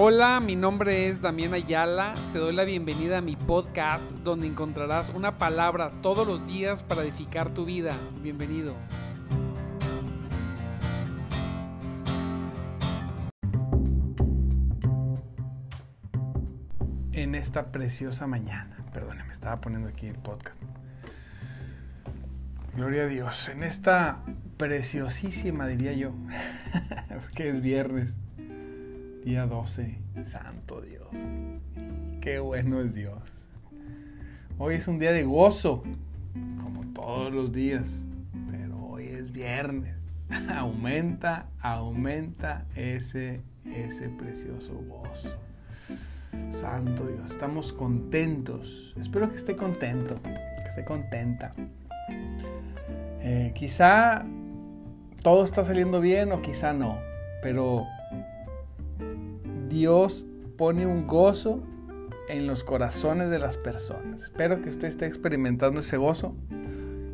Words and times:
Hola, 0.00 0.38
mi 0.38 0.54
nombre 0.54 1.08
es 1.08 1.20
Damián 1.20 1.54
Ayala. 1.54 2.14
Te 2.32 2.38
doy 2.38 2.54
la 2.54 2.62
bienvenida 2.62 3.18
a 3.18 3.20
mi 3.20 3.34
podcast 3.34 4.08
donde 4.22 4.46
encontrarás 4.46 5.10
una 5.10 5.38
palabra 5.38 5.90
todos 6.02 6.24
los 6.24 6.46
días 6.46 6.84
para 6.84 7.02
edificar 7.02 7.52
tu 7.52 7.64
vida. 7.64 7.96
Bienvenido. 8.22 8.76
En 17.10 17.34
esta 17.34 17.72
preciosa 17.72 18.28
mañana, 18.28 18.76
perdóneme, 18.92 19.32
estaba 19.32 19.60
poniendo 19.60 19.88
aquí 19.88 20.06
el 20.06 20.18
podcast. 20.18 20.56
Gloria 22.76 23.02
a 23.02 23.06
Dios, 23.08 23.48
en 23.48 23.64
esta 23.64 24.22
preciosísima, 24.58 25.66
diría 25.66 25.92
yo, 25.94 26.12
porque 27.08 27.48
es 27.48 27.60
viernes 27.60 28.16
Día 29.28 29.46
12. 29.46 29.94
Santo 30.24 30.80
Dios. 30.80 31.06
Qué 32.22 32.38
bueno 32.38 32.80
es 32.80 32.94
Dios. 32.94 33.20
Hoy 34.56 34.76
es 34.76 34.88
un 34.88 34.98
día 34.98 35.12
de 35.12 35.22
gozo, 35.24 35.82
como 36.62 36.86
todos 36.94 37.30
los 37.30 37.52
días, 37.52 38.02
pero 38.50 38.82
hoy 38.86 39.08
es 39.08 39.30
viernes. 39.30 39.96
aumenta, 40.56 41.50
aumenta 41.60 42.64
ese, 42.74 43.42
ese 43.66 44.08
precioso 44.08 44.72
gozo. 44.88 45.38
Santo 46.50 47.06
Dios, 47.06 47.30
estamos 47.30 47.74
contentos. 47.74 48.96
Espero 48.98 49.28
que 49.30 49.36
esté 49.36 49.56
contento, 49.56 50.14
que 50.22 50.68
esté 50.70 50.86
contenta. 50.86 51.50
Eh, 53.20 53.52
quizá 53.54 54.24
todo 55.22 55.44
está 55.44 55.64
saliendo 55.64 56.00
bien 56.00 56.32
o 56.32 56.40
quizá 56.40 56.72
no, 56.72 56.98
pero 57.42 57.86
Dios 59.68 60.26
pone 60.56 60.86
un 60.86 61.06
gozo 61.06 61.62
en 62.28 62.46
los 62.46 62.64
corazones 62.64 63.30
de 63.30 63.38
las 63.38 63.56
personas. 63.56 64.22
Espero 64.22 64.60
que 64.62 64.68
usted 64.68 64.88
esté 64.88 65.06
experimentando 65.06 65.80
ese 65.80 65.96
gozo. 65.96 66.34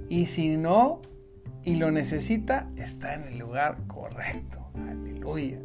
Y 0.08 0.27
si 0.27 0.56
no, 0.56 1.00
y 1.64 1.77
lo 1.77 1.91
necesita, 1.91 2.69
está 2.77 3.14
en 3.14 3.24
el 3.24 3.38
lugar 3.38 3.78
correcto. 3.86 4.61
Aleluya. 4.74 5.58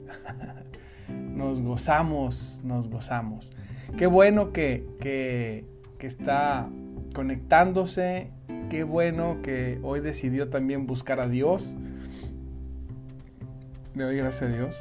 Nos 1.09 1.61
gozamos, 1.61 2.59
nos 2.63 2.89
gozamos. 2.89 3.49
Qué 3.97 4.05
bueno 4.05 4.51
que, 4.51 4.85
que, 4.99 5.65
que 5.97 6.05
está 6.05 6.67
conectándose. 7.13 8.29
Qué 8.69 8.83
bueno 8.83 9.41
que 9.41 9.79
hoy 9.81 10.01
decidió 10.01 10.49
también 10.49 10.85
buscar 10.85 11.19
a 11.19 11.27
Dios. 11.27 11.65
Le 13.95 14.03
doy 14.03 14.17
gracias 14.17 14.51
a 14.51 14.53
Dios. 14.53 14.75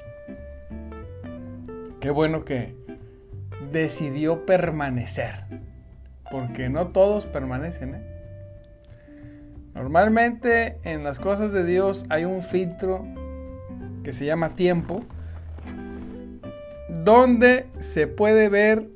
Qué 2.01 2.11
bueno 2.11 2.45
que 2.45 2.75
decidió 3.73 4.47
permanecer. 4.47 5.45
Porque 6.31 6.69
no 6.69 6.89
todos 6.89 7.27
permanecen. 7.27 7.95
¿eh? 7.95 8.03
Normalmente 9.75 10.79
en 10.85 11.03
las 11.03 11.19
cosas 11.19 11.53
de 11.53 11.65
Dios 11.65 12.05
hay 12.09 12.25
un 12.25 12.43
filtro 12.43 13.05
que 14.05 14.13
se 14.13 14.27
llama 14.27 14.51
tiempo. 14.51 15.05
Donde 17.05 17.67
se 17.79 18.07
puede 18.07 18.49
ver 18.49 18.89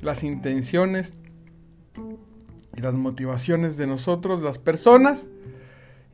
las 0.00 0.24
intenciones 0.24 1.18
y 2.76 2.80
las 2.80 2.94
motivaciones 2.94 3.76
de 3.76 3.86
nosotros, 3.86 4.42
las 4.42 4.58
personas. 4.58 5.28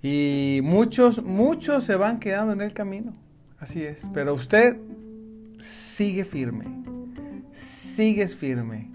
Y 0.02 0.60
muchos, 0.62 1.22
muchos 1.22 1.84
se 1.84 1.96
van 1.96 2.20
quedando 2.20 2.52
en 2.52 2.60
el 2.60 2.72
camino. 2.72 3.14
Así 3.58 3.82
es. 3.82 4.02
Pero 4.14 4.34
usted 4.34 4.78
sigue 5.61 6.25
firme, 6.25 6.64
sigues 7.53 8.34
firme. 8.34 8.91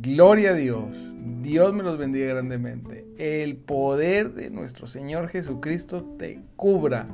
Gloria 0.00 0.50
a 0.50 0.54
Dios. 0.54 0.96
Dios 1.42 1.74
me 1.74 1.82
los 1.82 1.98
bendiga 1.98 2.28
grandemente. 2.28 3.06
El 3.18 3.56
poder 3.56 4.34
de 4.34 4.50
nuestro 4.50 4.86
Señor 4.86 5.28
Jesucristo 5.28 6.04
te 6.18 6.40
cubra, 6.56 7.06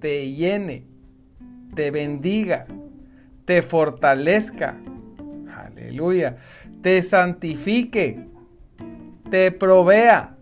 te 0.00 0.32
llene, 0.32 0.84
te 1.74 1.90
bendiga, 1.90 2.66
te 3.44 3.62
fortalezca. 3.62 4.76
Aleluya. 5.56 6.36
Te 6.82 7.02
santifique, 7.02 8.26
te 9.30 9.50
provea 9.50 10.36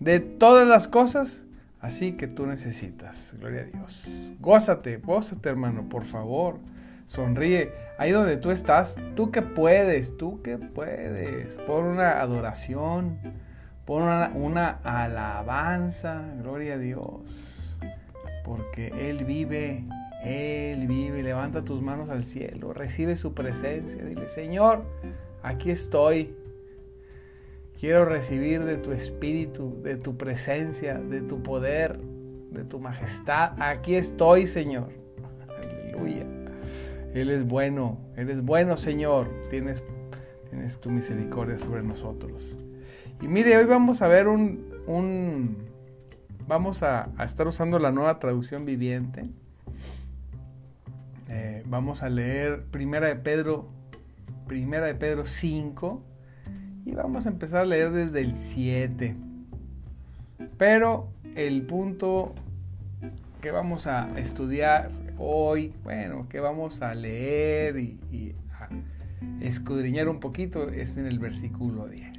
de 0.00 0.18
todas 0.18 0.66
las 0.66 0.88
cosas 0.88 1.45
así 1.86 2.12
que 2.12 2.26
tú 2.26 2.46
necesitas. 2.46 3.34
Gloria 3.38 3.62
a 3.62 3.64
Dios. 3.64 4.08
Gózate, 4.40 4.98
gózate 4.98 5.48
hermano, 5.48 5.88
por 5.88 6.04
favor. 6.04 6.58
Sonríe. 7.06 7.70
Ahí 7.98 8.10
donde 8.10 8.36
tú 8.36 8.50
estás, 8.50 8.96
tú 9.14 9.30
que 9.30 9.42
puedes, 9.42 10.16
tú 10.16 10.42
que 10.42 10.58
puedes. 10.58 11.54
Por 11.66 11.84
una 11.84 12.20
adoración, 12.20 13.18
por 13.84 14.02
una, 14.02 14.32
una 14.34 14.80
alabanza. 14.82 16.22
Gloria 16.40 16.74
a 16.74 16.78
Dios. 16.78 17.22
Porque 18.44 18.88
Él 19.08 19.24
vive, 19.24 19.84
Él 20.24 20.86
vive. 20.88 21.22
Levanta 21.22 21.64
tus 21.64 21.80
manos 21.80 22.10
al 22.10 22.24
cielo, 22.24 22.72
recibe 22.72 23.16
su 23.16 23.32
presencia. 23.32 24.04
Dile, 24.04 24.28
Señor, 24.28 24.84
aquí 25.42 25.70
estoy. 25.70 26.34
Quiero 27.78 28.06
recibir 28.06 28.64
de 28.64 28.78
tu 28.78 28.92
espíritu, 28.92 29.82
de 29.82 29.96
tu 29.96 30.16
presencia, 30.16 30.94
de 30.94 31.20
tu 31.20 31.42
poder, 31.42 31.98
de 32.50 32.64
tu 32.64 32.80
majestad. 32.80 33.52
Aquí 33.60 33.96
estoy, 33.96 34.46
Señor. 34.46 34.88
Aleluya. 35.46 36.24
Él 37.12 37.30
es 37.30 37.46
bueno, 37.46 37.98
Él 38.16 38.30
es 38.30 38.42
bueno, 38.42 38.78
Señor. 38.78 39.28
Tienes, 39.50 39.84
tienes 40.48 40.80
tu 40.80 40.90
misericordia 40.90 41.58
sobre 41.58 41.82
nosotros. 41.82 42.56
Y 43.20 43.28
mire, 43.28 43.58
hoy 43.58 43.66
vamos 43.66 44.00
a 44.00 44.08
ver 44.08 44.28
un, 44.28 44.72
un 44.86 45.58
vamos 46.46 46.82
a, 46.82 47.10
estar 47.22 47.46
usando 47.46 47.78
la 47.78 47.92
nueva 47.92 48.18
traducción 48.18 48.64
viviente. 48.64 49.26
Eh, 51.28 51.62
vamos 51.66 52.02
a 52.02 52.08
leer 52.08 52.64
Primera 52.70 53.08
de 53.08 53.16
Pedro, 53.16 53.68
Primera 54.46 54.86
de 54.86 54.94
Pedro 54.94 55.26
5 55.26 56.15
y 56.86 56.94
vamos 56.94 57.26
a 57.26 57.30
empezar 57.30 57.62
a 57.62 57.66
leer 57.66 57.90
desde 57.90 58.20
el 58.20 58.36
7. 58.36 59.16
Pero 60.56 61.08
el 61.34 61.62
punto 61.62 62.32
que 63.42 63.50
vamos 63.50 63.88
a 63.88 64.16
estudiar 64.18 64.90
hoy, 65.18 65.74
bueno, 65.82 66.28
que 66.28 66.38
vamos 66.38 66.82
a 66.82 66.94
leer 66.94 67.76
y, 67.76 68.36
a 68.52 68.68
escudriñar 69.44 70.08
un 70.08 70.20
poquito 70.20 70.68
es 70.68 70.96
en 70.96 71.06
el 71.06 71.18
versículo 71.18 71.88
10. 71.88 72.12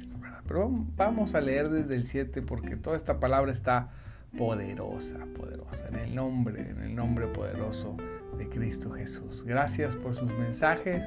Pero 0.46 0.70
vamos 0.96 1.34
a 1.34 1.40
leer 1.40 1.70
desde 1.70 1.94
el 1.94 2.04
7 2.04 2.42
porque 2.42 2.76
toda 2.76 2.96
esta 2.96 3.18
palabra 3.18 3.50
está 3.50 3.88
poderosa, 4.36 5.16
poderosa, 5.34 5.88
en 5.88 5.94
el 5.94 6.14
nombre, 6.14 6.70
en 6.70 6.82
el 6.82 6.94
nombre 6.94 7.26
poderoso 7.28 7.96
de 8.36 8.46
Cristo 8.50 8.90
Jesús. 8.92 9.44
Gracias 9.46 9.96
por 9.96 10.14
sus 10.14 10.30
mensajes. 10.30 11.04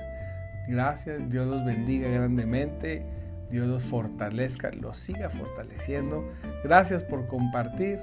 Gracias, 0.67 1.29
Dios 1.29 1.45
los 1.45 1.63
bendiga 1.63 2.09
grandemente. 2.09 3.20
Dios 3.51 3.67
los 3.67 3.83
fortalezca, 3.83 4.71
los 4.71 4.97
siga 4.97 5.29
fortaleciendo. 5.29 6.23
Gracias 6.63 7.03
por 7.03 7.27
compartir. 7.27 7.99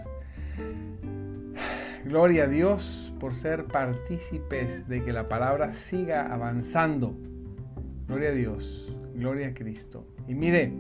Gloria 2.04 2.44
a 2.44 2.46
Dios 2.46 3.12
por 3.18 3.34
ser 3.34 3.64
partícipes 3.64 4.86
de 4.88 5.02
que 5.02 5.12
la 5.12 5.28
palabra 5.28 5.72
siga 5.72 6.32
avanzando. 6.32 7.14
Gloria 8.06 8.28
a 8.28 8.32
Dios, 8.32 8.94
gloria 9.14 9.48
a 9.48 9.54
Cristo. 9.54 10.06
Y 10.26 10.34
mire, 10.34 10.70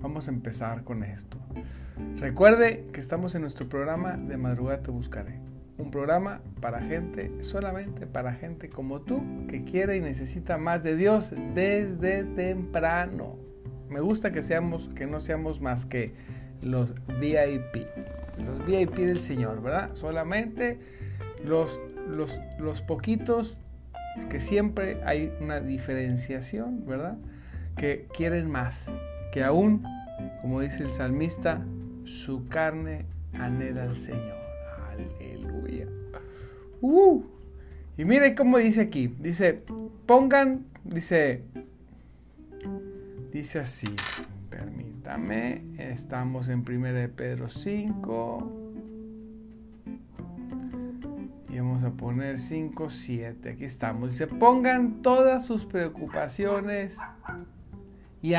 vamos 0.00 0.28
a 0.28 0.30
empezar 0.30 0.84
con 0.84 1.02
esto. 1.02 1.36
Recuerde 2.18 2.86
que 2.92 3.00
estamos 3.00 3.34
en 3.34 3.42
nuestro 3.42 3.68
programa 3.68 4.16
de 4.16 4.36
madrugada 4.36 4.82
te 4.82 4.90
buscaré. 4.92 5.40
Un 5.76 5.90
programa 5.90 6.40
para 6.60 6.80
gente, 6.80 7.32
solamente 7.42 8.06
para 8.06 8.32
gente 8.32 8.68
como 8.68 9.00
tú, 9.00 9.22
que 9.48 9.64
quiere 9.64 9.96
y 9.96 10.00
necesita 10.00 10.56
más 10.56 10.82
de 10.82 10.96
Dios 10.96 11.30
desde 11.54 12.24
temprano 12.24 13.47
me 13.90 14.00
gusta 14.00 14.32
que 14.32 14.42
seamos, 14.42 14.90
que 14.94 15.06
no 15.06 15.20
seamos 15.20 15.60
más 15.60 15.86
que 15.86 16.14
los 16.62 16.94
VIP, 17.20 17.86
los 18.38 18.64
VIP 18.66 18.96
del 18.96 19.20
Señor, 19.20 19.62
¿verdad? 19.62 19.90
Solamente 19.94 20.78
los, 21.44 21.78
los, 22.08 22.38
los 22.58 22.82
poquitos 22.82 23.56
que 24.28 24.40
siempre 24.40 25.00
hay 25.04 25.32
una 25.40 25.60
diferenciación, 25.60 26.84
¿verdad? 26.86 27.16
Que 27.76 28.06
quieren 28.14 28.50
más, 28.50 28.90
que 29.32 29.44
aún, 29.44 29.84
como 30.42 30.60
dice 30.60 30.82
el 30.82 30.90
salmista, 30.90 31.64
su 32.04 32.48
carne 32.48 33.06
anhela 33.32 33.84
al 33.84 33.96
Señor. 33.96 34.36
Aleluya. 34.92 35.86
Uh. 36.80 37.22
Y 37.96 38.04
mire 38.04 38.34
cómo 38.34 38.58
dice 38.58 38.82
aquí, 38.82 39.08
dice, 39.18 39.62
pongan, 40.06 40.66
dice, 40.84 41.42
Dice 43.32 43.58
así, 43.58 43.94
permítame, 44.48 45.62
estamos 45.76 46.48
en 46.48 46.60
1 46.60 46.94
de 46.94 47.08
Pedro 47.10 47.50
5 47.50 48.52
y 51.50 51.58
vamos 51.58 51.84
a 51.84 51.90
poner 51.90 52.38
5, 52.38 52.88
7. 52.88 53.50
Aquí 53.50 53.64
estamos. 53.64 54.12
Dice, 54.12 54.26
pongan 54.28 55.02
todas 55.02 55.44
sus 55.44 55.66
preocupaciones 55.66 56.96
y, 58.22 58.32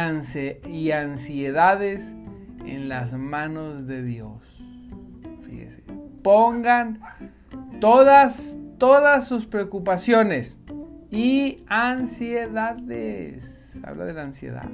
y 0.68 0.92
ansiedades 0.92 2.12
en 2.66 2.90
las 2.90 3.14
manos 3.14 3.86
de 3.86 4.02
Dios. 4.02 4.42
Fíjese. 5.46 5.84
Pongan 6.24 7.00
todas, 7.80 8.58
todas 8.80 9.28
sus 9.28 9.46
preocupaciones 9.46 10.59
y 11.12 11.64
ansiedades. 11.68 13.50
Habla 13.84 14.06
de 14.06 14.14
la 14.14 14.24
ansiedad. 14.24 14.70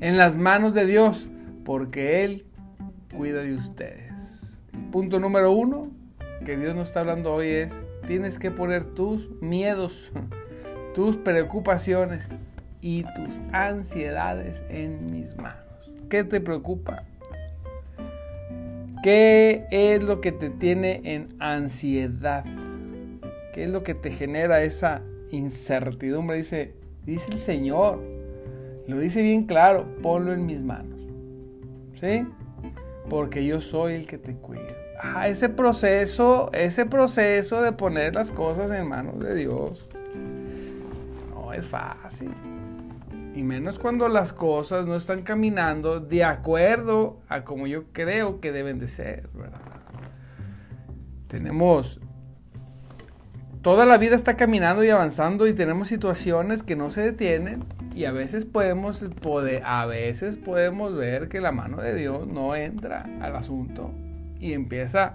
En 0.00 0.16
las 0.16 0.36
manos 0.36 0.74
de 0.74 0.86
Dios, 0.86 1.30
porque 1.64 2.24
Él 2.24 2.46
cuida 3.16 3.42
de 3.42 3.54
ustedes. 3.54 4.60
punto 4.90 5.20
número 5.20 5.52
uno 5.52 5.90
que 6.44 6.56
Dios 6.56 6.74
nos 6.74 6.88
está 6.88 7.00
hablando 7.00 7.32
hoy 7.32 7.48
es, 7.48 7.72
tienes 8.06 8.38
que 8.38 8.50
poner 8.50 8.84
tus 8.84 9.30
miedos, 9.40 10.12
tus 10.94 11.16
preocupaciones 11.16 12.28
y 12.82 13.04
tus 13.14 13.40
ansiedades 13.52 14.62
en 14.68 15.06
mis 15.06 15.36
manos. 15.36 15.64
¿Qué 16.10 16.22
te 16.24 16.40
preocupa? 16.40 17.04
¿Qué 19.02 19.66
es 19.70 20.02
lo 20.02 20.20
que 20.20 20.32
te 20.32 20.50
tiene 20.50 21.00
en 21.04 21.34
ansiedad? 21.38 22.44
¿Qué 23.54 23.64
es 23.64 23.70
lo 23.70 23.82
que 23.82 23.94
te 23.94 24.10
genera 24.10 24.62
esa 24.62 25.02
incertidumbre? 25.30 26.36
Dice, 26.36 26.74
dice 27.04 27.32
el 27.32 27.38
Señor. 27.38 28.00
Lo 28.86 28.98
dice 28.98 29.22
bien 29.22 29.46
claro, 29.46 29.86
ponlo 30.02 30.32
en 30.32 30.46
mis 30.46 30.62
manos. 30.62 31.00
¿Sí? 32.00 32.26
Porque 33.08 33.44
yo 33.46 33.60
soy 33.60 33.94
el 33.94 34.06
que 34.06 34.18
te 34.18 34.34
cuida. 34.34 34.74
Ah, 35.00 35.28
ese 35.28 35.48
proceso, 35.48 36.50
ese 36.52 36.86
proceso 36.86 37.60
de 37.60 37.72
poner 37.72 38.14
las 38.14 38.30
cosas 38.30 38.70
en 38.70 38.88
manos 38.88 39.18
de 39.20 39.34
Dios 39.34 39.88
no 41.34 41.52
es 41.52 41.66
fácil. 41.66 42.30
Y 43.34 43.42
menos 43.42 43.78
cuando 43.78 44.08
las 44.08 44.32
cosas 44.32 44.86
no 44.86 44.94
están 44.94 45.22
caminando 45.22 46.00
de 46.00 46.24
acuerdo 46.24 47.20
a 47.28 47.44
como 47.44 47.66
yo 47.66 47.84
creo 47.92 48.40
que 48.40 48.52
deben 48.52 48.78
de 48.78 48.88
ser, 48.88 49.28
¿verdad? 49.34 49.60
Tenemos 51.26 52.00
toda 53.64 53.86
la 53.86 53.96
vida 53.96 54.14
está 54.14 54.36
caminando 54.36 54.84
y 54.84 54.90
avanzando 54.90 55.46
y 55.46 55.54
tenemos 55.54 55.88
situaciones 55.88 56.62
que 56.62 56.76
no 56.76 56.90
se 56.90 57.00
detienen 57.00 57.64
y 57.94 58.04
a 58.04 58.12
veces 58.12 58.44
podemos 58.44 59.02
a 59.64 59.86
veces 59.86 60.36
podemos 60.36 60.94
ver 60.94 61.30
que 61.30 61.40
la 61.40 61.50
mano 61.50 61.78
de 61.80 61.94
Dios 61.94 62.26
no 62.26 62.54
entra 62.54 63.06
al 63.22 63.34
asunto 63.34 63.90
y 64.38 64.52
empieza 64.52 65.14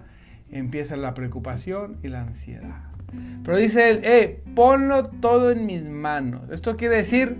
empieza 0.49 0.97
la 0.97 1.13
preocupación 1.13 1.97
y 2.01 2.07
la 2.07 2.21
ansiedad. 2.21 2.85
Pero 3.43 3.55
dice 3.55 3.91
él, 3.91 4.01
eh, 4.03 4.41
ponlo 4.55 5.03
todo 5.03 5.51
en 5.51 5.67
mis 5.67 5.83
manos. 5.83 6.49
Esto 6.49 6.75
quiere 6.75 6.97
decir, 6.97 7.37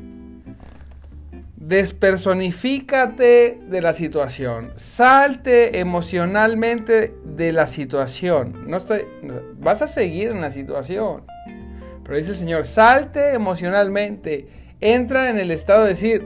despersonifícate 1.60 3.60
de 3.68 3.82
la 3.82 3.94
situación, 3.94 4.72
salte 4.76 5.80
emocionalmente 5.80 7.14
de 7.26 7.52
la 7.52 7.68
situación. 7.68 8.70
No 8.70 8.78
estoy, 8.78 9.02
vas 9.60 9.82
a 9.82 9.88
seguir 9.88 10.30
en 10.30 10.40
la 10.40 10.52
situación. 10.52 11.24
Pero 12.04 12.18
dice 12.18 12.32
el 12.32 12.38
Señor, 12.38 12.66
salte 12.66 13.34
emocionalmente, 13.34 14.48
entra 14.80 15.30
en 15.30 15.38
el 15.38 15.52
estado 15.52 15.84
de 15.84 15.90
decir, 15.90 16.26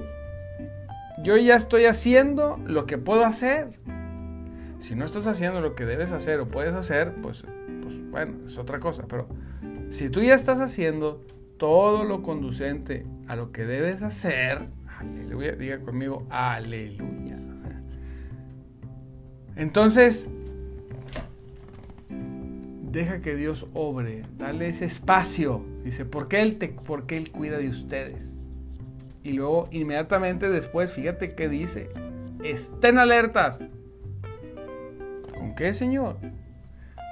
yo 1.23 1.35
ya 1.37 1.55
estoy 1.55 1.85
haciendo 1.85 2.59
lo 2.67 2.85
que 2.85 2.99
puedo 2.99 3.25
hacer. 3.25 3.79
Si 4.77 4.93
no 4.93 5.03
estás 5.03 5.25
haciendo 5.25 5.61
lo 5.61 5.73
que 5.73 5.85
debes 5.85 6.11
hacer 6.11 6.39
o 6.41 6.47
puedes 6.47 6.75
hacer, 6.75 7.11
pues, 7.23 7.43
pues 7.81 8.07
bueno, 8.11 8.45
es 8.45 8.59
otra 8.59 8.79
cosa. 8.79 9.05
Pero 9.09 9.27
si 9.89 10.09
tú 10.09 10.21
ya 10.21 10.35
estás 10.35 10.61
haciendo 10.61 11.21
todo 11.57 12.03
lo 12.03 12.21
conducente 12.21 13.07
a 13.27 13.35
lo 13.35 13.51
que 13.51 13.65
debes 13.65 14.03
hacer, 14.03 14.67
aleluya, 15.03 15.53
diga 15.53 15.79
conmigo, 15.79 16.25
aleluya. 16.29 17.39
Entonces, 19.55 20.27
deja 22.91 23.21
que 23.21 23.35
Dios 23.35 23.67
obre, 23.73 24.23
dale 24.37 24.69
ese 24.69 24.85
espacio. 24.85 25.63
Dice, 25.83 26.05
porque 26.05 26.41
Él, 26.41 26.57
te, 26.57 26.69
porque 26.69 27.17
él 27.17 27.31
cuida 27.31 27.57
de 27.57 27.69
ustedes. 27.69 28.37
Y 29.23 29.33
luego, 29.33 29.67
inmediatamente 29.71 30.49
después, 30.49 30.91
fíjate 30.91 31.35
qué 31.35 31.49
dice, 31.49 31.89
estén 32.43 32.97
alertas 32.97 33.63
qué, 35.55 35.73
Señor? 35.73 36.17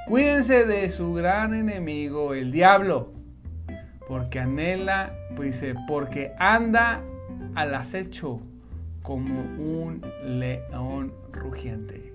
Cuídense 0.08 0.66
de 0.66 0.92
su 0.92 1.14
gran 1.14 1.54
enemigo, 1.54 2.34
el 2.34 2.52
diablo, 2.52 3.14
porque 4.08 4.40
anhela, 4.40 5.14
pues 5.36 5.62
dice, 5.62 5.76
porque 5.88 6.34
anda 6.38 7.02
al 7.56 7.76
acecho 7.76 8.40
como 9.02 9.42
un 9.42 10.02
león 10.26 11.14
rugiente, 11.32 12.14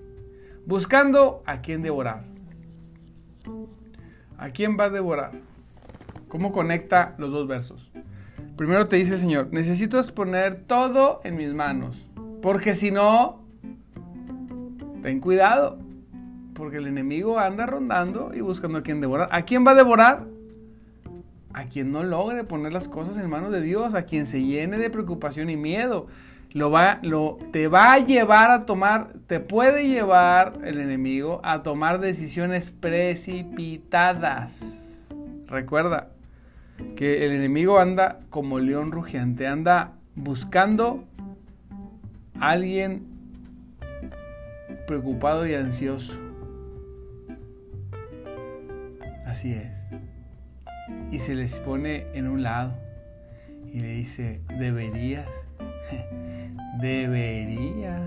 buscando 0.65 1.43
a 1.45 1.61
quien 1.61 1.81
devorar. 1.81 2.23
¿A 4.37 4.49
quién 4.49 4.77
va 4.79 4.85
a 4.85 4.89
devorar? 4.89 5.31
¿Cómo 6.27 6.51
conecta 6.51 7.15
los 7.17 7.31
dos 7.31 7.47
versos? 7.47 7.91
Primero 8.55 8.87
te 8.87 8.95
dice, 8.95 9.17
Señor, 9.17 9.49
necesito 9.51 9.97
exponer 9.99 10.63
todo 10.65 11.21
en 11.23 11.35
mis 11.35 11.53
manos, 11.53 12.07
porque 12.41 12.75
si 12.75 12.91
no, 12.91 13.43
ten 15.01 15.19
cuidado 15.19 15.77
porque 16.57 16.77
el 16.77 16.87
enemigo 16.87 17.39
anda 17.39 17.65
rondando 17.65 18.31
y 18.33 18.41
buscando 18.41 18.79
a 18.79 18.83
quien 18.83 18.99
devorar. 18.99 19.29
¿A 19.31 19.43
quién 19.43 19.65
va 19.65 19.71
a 19.71 19.75
devorar? 19.75 20.25
A 21.57 21.65
quien 21.65 21.91
no 21.91 22.03
logre 22.03 22.43
poner 22.43 22.71
las 22.71 22.87
cosas 22.87 23.17
en 23.17 23.27
manos 23.31 23.51
de 23.51 23.61
Dios, 23.61 23.95
a 23.95 24.03
quien 24.03 24.27
se 24.27 24.43
llene 24.43 24.77
de 24.77 24.91
preocupación 24.91 25.49
y 25.49 25.57
miedo. 25.57 26.05
Lo 26.51 26.69
va, 26.69 26.99
lo, 27.01 27.39
te 27.51 27.67
va 27.67 27.93
a 27.93 27.97
llevar 27.97 28.51
a 28.51 28.67
tomar, 28.67 29.13
te 29.25 29.39
puede 29.39 29.87
llevar 29.87 30.53
el 30.63 30.79
enemigo 30.79 31.41
a 31.43 31.63
tomar 31.63 31.99
decisiones 31.99 32.69
precipitadas. 32.69 34.61
Recuerda 35.47 36.09
que 36.95 37.25
el 37.25 37.31
enemigo 37.31 37.79
anda 37.79 38.19
como 38.29 38.59
león 38.59 38.91
rugiente, 38.91 39.47
anda 39.47 39.93
buscando 40.13 41.05
a 42.39 42.51
alguien 42.51 43.07
preocupado 44.85 45.47
y 45.47 45.55
ansioso. 45.55 46.19
Así 49.25 49.53
es. 49.53 49.86
Y 51.11 51.19
se 51.19 51.35
les 51.35 51.59
pone 51.59 52.07
en 52.13 52.27
un 52.27 52.43
lado 52.43 52.73
y 53.71 53.79
le 53.79 53.93
dice, 53.93 54.41
deberías, 54.59 55.27
deberías. 56.81 58.01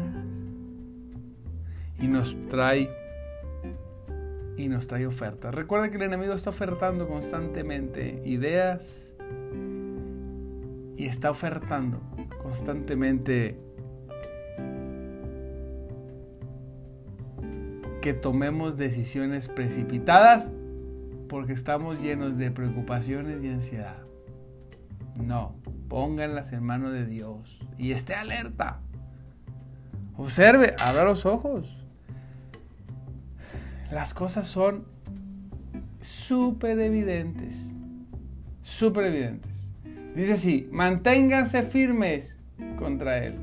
Y 1.99 2.07
nos 2.07 2.37
trae 2.49 2.89
y 4.57 4.69
nos 4.69 4.87
trae 4.87 5.07
ofertas. 5.07 5.55
Recuerda 5.55 5.91
que 5.91 5.97
el 5.97 6.03
enemigo 6.03 6.35
está 6.35 6.51
ofertando 6.51 7.09
constantemente 7.09 8.23
ideas 8.25 9.15
y 10.97 11.07
está 11.07 11.31
ofertando 11.31 12.01
constantemente 12.43 13.57
que 18.03 18.15
tomemos 18.15 18.77
decisiones 18.77 19.49
precipitadas 19.49 20.51
porque 21.31 21.53
estamos 21.53 22.01
llenos 22.01 22.37
de 22.37 22.51
preocupaciones 22.51 23.43
y 23.43 23.49
ansiedad. 23.49 23.99
No, 25.15 25.55
pónganlas 25.89 26.53
en 26.53 26.65
manos 26.65 26.93
de 26.93 27.07
Dios 27.07 27.61
y 27.79 27.93
esté 27.93 28.15
alerta. 28.15 28.81
Observe, 30.17 30.75
abra 30.83 31.05
los 31.05 31.25
ojos. 31.27 31.79
Las 33.93 34.13
cosas 34.13 34.49
son 34.49 34.87
súper 36.01 36.81
evidentes. 36.81 37.77
Súper 38.63 39.05
evidentes. 39.05 39.53
Dice 40.17 40.33
así, 40.33 40.69
manténganse 40.73 41.63
firmes 41.63 42.41
contra 42.77 43.19
Él. 43.19 43.37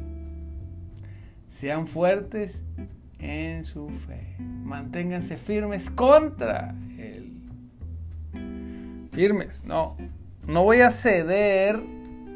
Sean 1.47 1.87
fuertes 1.87 2.65
en 3.17 3.63
su 3.63 3.87
fe. 3.89 4.35
Manténganse 4.39 5.37
firmes 5.37 5.89
contra 5.89 6.75
Él 6.97 7.36
firmes. 9.17 9.63
No, 9.63 9.97
no 10.45 10.63
voy 10.63 10.81
a 10.81 10.91
ceder, 10.91 11.79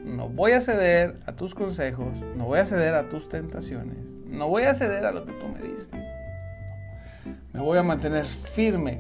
no 0.04 0.30
voy 0.30 0.54
a 0.54 0.62
ceder 0.62 1.20
a 1.28 1.34
tus 1.34 1.54
consejos, 1.54 2.08
no 2.36 2.46
voy 2.46 2.58
a 2.58 2.66
ceder 2.66 2.96
a 2.96 3.08
tus 3.08 3.30
tentaciones, 3.30 3.98
no 4.26 4.48
voy 4.48 4.64
a 4.64 4.74
ceder 4.74 5.06
a 5.06 5.12
lo 5.12 5.24
que 5.24 5.32
tú 5.34 5.48
me 5.48 5.62
dices. 5.62 5.90
Me 7.54 7.60
voy 7.60 7.78
a 7.78 7.84
mantener 7.84 8.26
firme, 8.26 9.00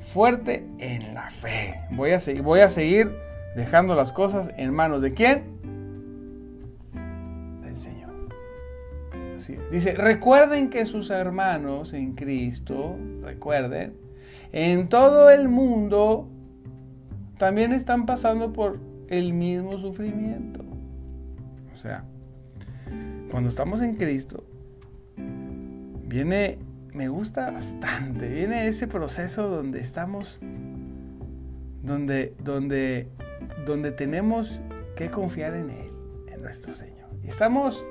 fuerte 0.00 0.62
en 0.78 1.14
la 1.14 1.30
fe. 1.30 1.80
Voy 1.92 2.10
a 2.10 2.18
seguir, 2.18 2.42
voy 2.42 2.60
a 2.60 2.68
seguir 2.68 3.16
dejando 3.56 3.94
las 3.94 4.12
cosas 4.12 4.50
en 4.58 4.74
manos 4.74 5.00
de 5.00 5.14
quién? 5.14 5.44
Del 7.62 7.78
Señor. 7.78 8.10
Así 9.38 9.56
Dice, 9.70 9.94
recuerden 9.94 10.68
que 10.68 10.84
sus 10.84 11.08
hermanos 11.08 11.94
en 11.94 12.12
Cristo, 12.12 12.98
recuerden, 13.22 13.94
en 14.52 14.90
todo 14.90 15.30
el 15.30 15.48
mundo 15.48 16.28
también 17.42 17.72
están 17.72 18.06
pasando 18.06 18.52
por 18.52 18.78
el 19.08 19.32
mismo 19.32 19.72
sufrimiento. 19.72 20.60
O 21.74 21.76
sea, 21.76 22.04
cuando 23.32 23.48
estamos 23.48 23.82
en 23.82 23.96
Cristo, 23.96 24.44
viene, 26.06 26.60
me 26.94 27.08
gusta 27.08 27.50
bastante, 27.50 28.28
viene 28.28 28.68
ese 28.68 28.86
proceso 28.86 29.48
donde 29.48 29.80
estamos, 29.80 30.38
donde, 31.82 32.32
donde, 32.44 33.08
donde 33.66 33.90
tenemos 33.90 34.60
que 34.94 35.10
confiar 35.10 35.54
en 35.56 35.70
Él, 35.70 35.90
en 36.32 36.42
nuestro 36.42 36.72
Señor. 36.72 37.08
Estamos 37.24 37.84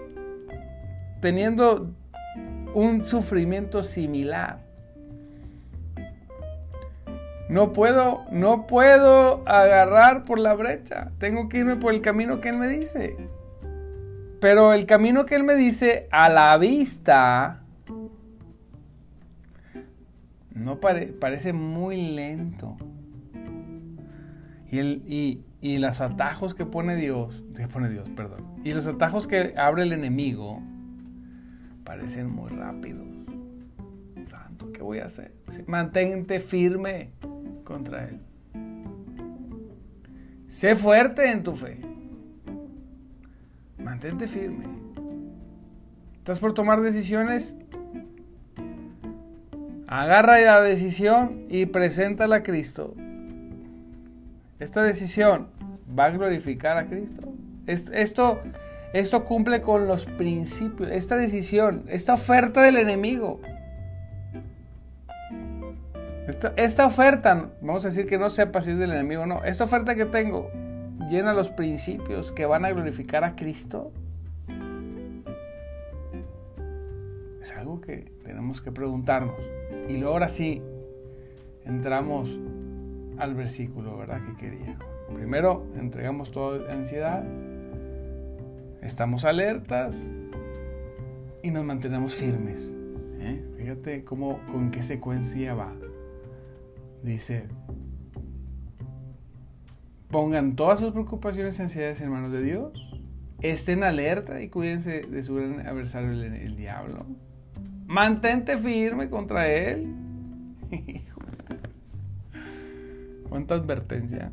teniendo 1.20 1.94
un 2.74 3.04
sufrimiento 3.04 3.84
similar. 3.84 4.71
No 7.52 7.74
puedo, 7.74 8.24
no 8.32 8.66
puedo 8.66 9.44
agarrar 9.46 10.24
por 10.24 10.40
la 10.40 10.54
brecha. 10.54 11.12
Tengo 11.18 11.50
que 11.50 11.58
irme 11.58 11.76
por 11.76 11.94
el 11.94 12.00
camino 12.00 12.40
que 12.40 12.48
Él 12.48 12.56
me 12.56 12.70
dice. 12.70 13.18
Pero 14.40 14.72
el 14.72 14.86
camino 14.86 15.26
que 15.26 15.36
Él 15.36 15.44
me 15.44 15.56
dice 15.56 16.08
a 16.12 16.30
la 16.30 16.58
vista 16.58 17.64
no 20.52 20.80
parece 20.80 21.52
muy 21.52 22.14
lento. 22.14 22.78
Y, 24.72 24.80
el, 24.80 25.04
y, 25.06 25.44
y 25.60 25.78
los 25.80 26.00
atajos 26.00 26.56
que 26.56 26.66
pone 26.66 26.96
Dios, 26.96 27.44
que 27.54 27.68
pone 27.68 27.90
Dios, 27.90 28.08
perdón. 28.16 28.46
Y 28.64 28.70
los 28.72 28.88
atajos 28.88 29.28
que 29.28 29.56
abre 29.58 29.84
el 29.84 29.92
enemigo 29.92 30.62
parecen 31.84 32.30
muy 32.30 32.48
rápidos. 32.48 33.10
Santo, 34.30 34.72
¿qué 34.72 34.82
voy 34.82 35.00
a 35.00 35.08
hacer? 35.08 35.34
Mantente 35.68 36.40
firme 36.40 37.10
contra 37.72 38.08
él. 38.08 38.20
Sé 40.48 40.76
fuerte 40.76 41.32
en 41.32 41.44
tu 41.44 41.56
fe. 41.56 41.80
Mantente 43.80 44.28
firme. 44.28 44.66
¿Estás 46.18 46.40
por 46.40 46.54
tomar 46.54 46.82
decisiones? 46.82 47.56
Agarra 49.88 50.40
la 50.40 50.62
decisión 50.62 51.46
y 51.50 51.66
preséntala 51.66 52.38
a 52.38 52.44
Cristo. 52.44 52.94
Esta 54.60 54.84
decisión 54.84 55.48
va 55.98 56.06
a 56.06 56.12
glorificar 56.12 56.78
a 56.78 56.86
Cristo. 56.86 57.22
Esto, 57.66 58.42
esto 58.94 59.26
cumple 59.26 59.62
con 59.62 59.88
los 59.88 60.06
principios. 60.06 60.92
Esta 60.92 61.16
decisión, 61.16 61.86
esta 61.88 62.14
oferta 62.14 62.62
del 62.62 62.78
enemigo 62.78 63.42
esta, 66.28 66.86
oferta, 66.86 67.50
vamos 67.62 67.84
a 67.84 67.88
decir 67.90 68.06
que 68.06 68.18
no 68.18 68.30
sepa 68.30 68.62
si 68.62 68.72
es 68.72 68.78
del 68.78 68.92
enemigo 68.92 69.24
o 69.24 69.26
no, 69.26 69.44
esta 69.44 69.64
oferta 69.64 69.96
que 69.96 70.06
tengo 70.06 70.50
llena 71.10 71.34
los 71.34 71.50
principios 71.50 72.32
que 72.32 72.46
van 72.46 72.64
a 72.64 72.72
glorificar 72.72 73.24
a 73.24 73.36
Cristo. 73.36 73.92
Es 77.42 77.52
algo 77.54 77.82
que 77.82 78.12
tenemos 78.24 78.62
que 78.62 78.72
preguntarnos. 78.72 79.36
Y 79.90 79.98
luego 79.98 80.14
ahora 80.14 80.30
sí, 80.30 80.62
entramos 81.66 82.40
al 83.18 83.34
versículo, 83.34 83.98
¿verdad? 83.98 84.22
Que 84.26 84.36
quería. 84.36 84.78
Primero, 85.14 85.66
entregamos 85.76 86.32
toda 86.32 86.72
ansiedad, 86.72 87.24
estamos 88.82 89.26
alertas 89.26 90.00
y 91.42 91.50
nos 91.50 91.66
mantenemos 91.66 92.14
firmes. 92.14 92.72
¿eh? 93.20 93.44
Fíjate 93.58 94.04
cómo, 94.04 94.40
con 94.52 94.70
qué 94.70 94.84
secuencia 94.84 95.56
va 95.56 95.74
dice, 97.04 97.48
pongan 100.10 100.56
todas 100.56 100.80
sus 100.80 100.92
preocupaciones 100.92 101.58
y 101.58 101.62
ansiedades 101.64 102.02
en 102.02 102.10
manos 102.10 102.32
de 102.32 102.44
Dios, 102.44 102.72
estén 103.42 103.84
alerta 103.84 104.42
y 104.42 104.50
cuídense 104.50 105.02
de 105.02 105.24
su 105.24 105.36
gran 105.36 105.66
adversario, 105.66 106.12
el, 106.12 106.56
diablo. 106.56 107.06
Mantente 107.88 108.58
firme 108.58 109.10
contra 109.10 109.48
él. 109.50 109.94
Cuánta 113.30 113.56
advertencia. 113.56 114.32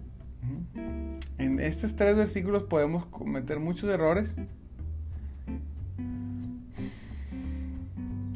En 1.38 1.60
estos 1.60 1.94
tres 1.94 2.16
versículos 2.16 2.64
podemos 2.64 3.06
cometer 3.06 3.60
muchos 3.60 3.88
errores. 3.90 4.34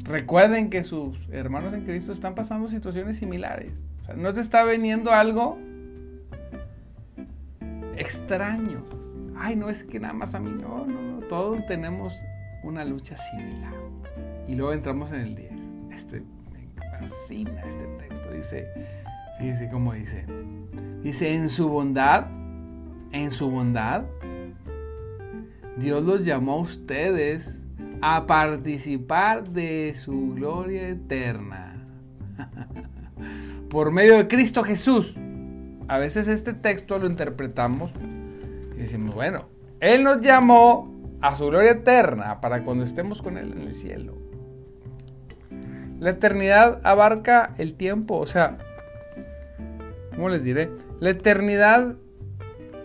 Recuerden 0.05 0.69
que 0.69 0.83
sus 0.83 1.29
hermanos 1.29 1.73
en 1.73 1.85
Cristo 1.85 2.11
están 2.11 2.35
pasando 2.35 2.67
situaciones 2.67 3.17
similares 3.17 3.85
no 4.15 4.33
te 4.33 4.41
está 4.41 4.63
veniendo 4.63 5.11
algo 5.11 5.57
extraño. 7.97 8.83
Ay, 9.37 9.55
no 9.55 9.69
es 9.69 9.83
que 9.83 9.99
nada 9.99 10.13
más 10.13 10.35
a 10.35 10.39
mí, 10.39 10.51
no, 10.51 10.85
no, 10.85 11.01
no, 11.01 11.19
todos 11.27 11.65
tenemos 11.65 12.13
una 12.63 12.85
lucha 12.85 13.17
similar. 13.17 13.73
Y 14.47 14.55
luego 14.55 14.73
entramos 14.73 15.11
en 15.11 15.19
el 15.21 15.35
10. 15.35 15.51
Este, 15.91 16.21
me 16.51 16.99
fascina 16.99 17.61
este 17.67 17.85
texto. 17.99 18.31
Dice, 18.31 18.67
fíjese 19.39 19.69
cómo 19.69 19.93
dice. 19.93 20.25
Dice, 21.01 21.33
en 21.33 21.49
su 21.49 21.69
bondad, 21.69 22.27
en 23.11 23.31
su 23.31 23.49
bondad, 23.49 24.03
Dios 25.77 26.03
los 26.03 26.25
llamó 26.25 26.53
a 26.53 26.61
ustedes 26.61 27.59
a 28.01 28.25
participar 28.27 29.49
de 29.49 29.93
su 29.95 30.33
gloria 30.35 30.89
eterna. 30.89 31.72
Por 33.73 33.91
medio 33.91 34.17
de 34.17 34.27
Cristo 34.27 34.63
Jesús. 34.63 35.15
A 35.87 35.97
veces 35.97 36.27
este 36.27 36.53
texto 36.53 36.99
lo 36.99 37.07
interpretamos 37.07 37.91
y 38.75 38.81
decimos, 38.81 39.15
bueno, 39.15 39.49
Él 39.79 40.03
nos 40.03 40.21
llamó 40.21 40.93
a 41.21 41.35
su 41.35 41.47
gloria 41.47 41.71
eterna 41.71 42.39
para 42.39 42.63
cuando 42.63 42.83
estemos 42.83 43.23
con 43.23 43.37
Él 43.37 43.51
en 43.51 43.63
el 43.63 43.73
cielo. 43.73 44.15
La 45.99 46.11
eternidad 46.11 46.81
abarca 46.83 47.55
el 47.57 47.73
tiempo, 47.73 48.19
o 48.19 48.27
sea, 48.27 48.59
¿cómo 50.15 50.29
les 50.29 50.43
diré? 50.43 50.69
La 50.99 51.09
eternidad 51.09 51.95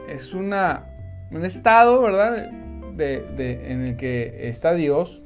es 0.08 0.32
una, 0.32 0.86
un 1.30 1.44
estado, 1.44 2.00
¿verdad? 2.00 2.50
De, 2.96 3.70
en 3.70 3.82
el 3.82 3.96
que 3.96 4.48
está 4.48 4.72
Dios, 4.72 5.22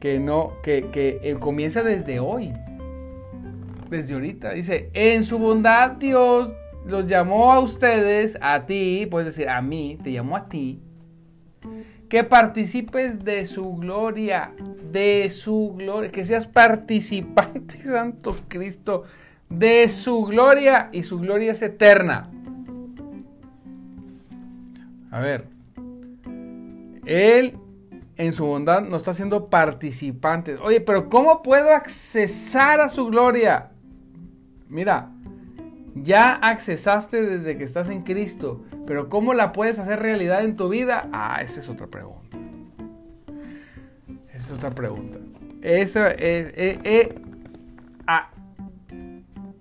que 0.00 0.18
no, 0.18 0.54
que, 0.62 0.88
que 0.90 1.36
comienza 1.38 1.82
desde 1.82 2.18
hoy 2.18 2.54
desde 3.90 4.14
ahorita. 4.14 4.52
Dice, 4.52 4.90
en 4.92 5.24
su 5.24 5.38
bondad 5.38 5.92
Dios 5.92 6.52
los 6.86 7.06
llamó 7.06 7.52
a 7.52 7.60
ustedes, 7.60 8.38
a 8.40 8.64
ti, 8.66 9.06
puedes 9.10 9.36
decir 9.36 9.48
a 9.48 9.60
mí, 9.60 9.98
te 10.02 10.12
llamó 10.12 10.36
a 10.36 10.48
ti, 10.48 10.80
que 12.08 12.24
participes 12.24 13.24
de 13.24 13.44
su 13.44 13.76
gloria, 13.76 14.52
de 14.90 15.28
su 15.30 15.74
gloria, 15.76 16.10
que 16.10 16.24
seas 16.24 16.46
participante, 16.46 17.78
Santo 17.82 18.36
Cristo, 18.48 19.04
de 19.50 19.88
su 19.88 20.24
gloria 20.24 20.88
y 20.92 21.02
su 21.02 21.18
gloria 21.18 21.52
es 21.52 21.62
eterna. 21.62 22.30
A 25.10 25.20
ver, 25.20 25.46
Él 27.04 27.58
en 28.16 28.32
su 28.32 28.44
bondad 28.44 28.82
nos 28.82 29.02
está 29.02 29.12
haciendo 29.12 29.48
participantes. 29.48 30.58
Oye, 30.62 30.80
pero 30.80 31.08
¿cómo 31.08 31.42
puedo 31.42 31.72
accesar 31.72 32.80
a 32.80 32.88
su 32.88 33.06
gloria? 33.06 33.70
Mira, 34.68 35.10
ya 35.94 36.34
accesaste 36.34 37.22
desde 37.22 37.56
que 37.56 37.64
estás 37.64 37.88
en 37.88 38.02
Cristo, 38.02 38.64
pero 38.86 39.08
¿cómo 39.08 39.34
la 39.34 39.52
puedes 39.52 39.78
hacer 39.78 40.00
realidad 40.00 40.44
en 40.44 40.56
tu 40.56 40.68
vida? 40.68 41.08
Ah, 41.12 41.40
esa 41.42 41.60
es 41.60 41.68
otra 41.68 41.86
pregunta. 41.86 42.36
Esa 44.32 44.46
es 44.46 44.52
otra 44.52 44.70
pregunta. 44.70 45.18
Eso 45.62 46.06
es, 46.06 46.18
eh, 46.56 46.78
eh, 46.84 47.14
ah, 48.06 48.30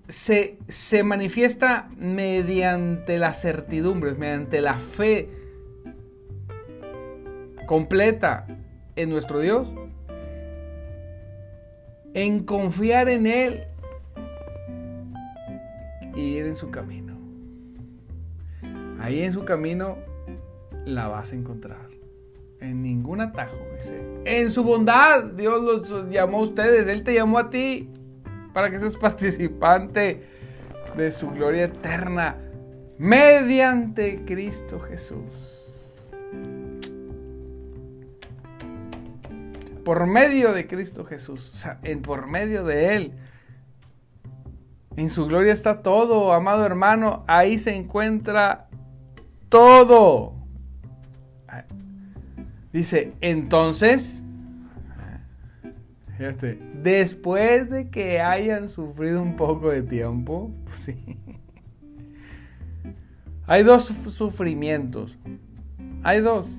se, 0.07 0.57
se 0.67 1.03
manifiesta 1.03 1.89
mediante 1.97 3.17
las 3.17 3.41
certidumbres, 3.41 4.17
mediante 4.17 4.61
la 4.61 4.75
fe 4.75 5.29
completa 7.65 8.45
en 8.95 9.09
nuestro 9.09 9.39
Dios, 9.39 9.73
en 12.13 12.43
confiar 12.43 13.09
en 13.09 13.27
Él 13.27 13.63
ir 16.21 16.45
en 16.45 16.55
su 16.55 16.71
camino. 16.71 17.17
Ahí 18.99 19.21
en 19.21 19.33
su 19.33 19.45
camino 19.45 19.97
la 20.85 21.07
vas 21.07 21.31
a 21.31 21.35
encontrar. 21.35 21.87
En 22.59 22.81
ningún 22.81 23.21
atajo. 23.21 23.55
En 24.25 24.49
su 24.49 24.63
bondad, 24.63 25.23
Dios 25.23 25.61
los 25.61 26.09
llamó 26.09 26.39
a 26.39 26.43
ustedes. 26.43 26.87
Él 26.87 27.03
te 27.03 27.13
llamó 27.13 27.37
a 27.37 27.49
ti 27.49 27.89
para 28.53 28.71
que 28.71 28.79
seas 28.79 28.95
participante 28.95 30.23
de 30.95 31.11
su 31.11 31.29
gloria 31.29 31.65
eterna 31.65 32.37
mediante 32.97 34.25
Cristo 34.25 34.79
Jesús. 34.79 35.23
Por 39.83 40.07
medio 40.07 40.53
de 40.53 40.67
Cristo 40.67 41.05
Jesús, 41.05 41.51
o 41.53 41.55
sea, 41.55 41.79
en, 41.83 42.01
por 42.01 42.29
medio 42.29 42.63
de 42.63 42.95
Él 42.95 43.13
En 44.97 45.11
su 45.11 45.27
gloria 45.27 45.53
está 45.53 45.83
todo, 45.83 46.33
amado 46.33 46.65
hermano. 46.65 47.23
Ahí 47.27 47.59
se 47.59 47.75
encuentra 47.75 48.67
todo. 49.47 50.33
Dice, 52.73 53.13
entonces, 53.21 54.23
fíjate, 56.17 56.59
después 56.83 57.69
de 57.69 57.89
que 57.89 58.19
hayan 58.19 58.69
sufrido 58.69 59.21
un 59.21 59.35
poco 59.35 59.69
de 59.69 59.83
tiempo, 59.83 60.51
pues 60.65 60.79
sí. 60.79 61.17
Hay 63.45 63.63
dos 63.63 63.85
sufrimientos. 63.85 65.17
Hay 66.03 66.21
dos. 66.21 66.51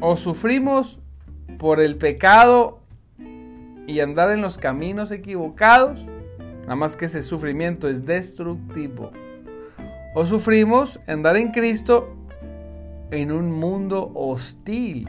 O 0.00 0.16
sufrimos 0.16 0.98
por 1.58 1.80
el 1.80 1.96
pecado 1.96 2.80
y 3.86 4.00
andar 4.00 4.30
en 4.30 4.40
los 4.40 4.56
caminos 4.56 5.10
equivocados, 5.10 6.00
nada 6.62 6.76
más 6.76 6.96
que 6.96 7.06
ese 7.06 7.22
sufrimiento 7.22 7.88
es 7.88 8.04
destructivo. 8.06 9.10
O 10.14 10.26
sufrimos 10.26 10.98
andar 11.06 11.36
en 11.36 11.50
Cristo 11.52 12.16
en 13.10 13.32
un 13.32 13.52
mundo 13.52 14.10
hostil 14.14 15.08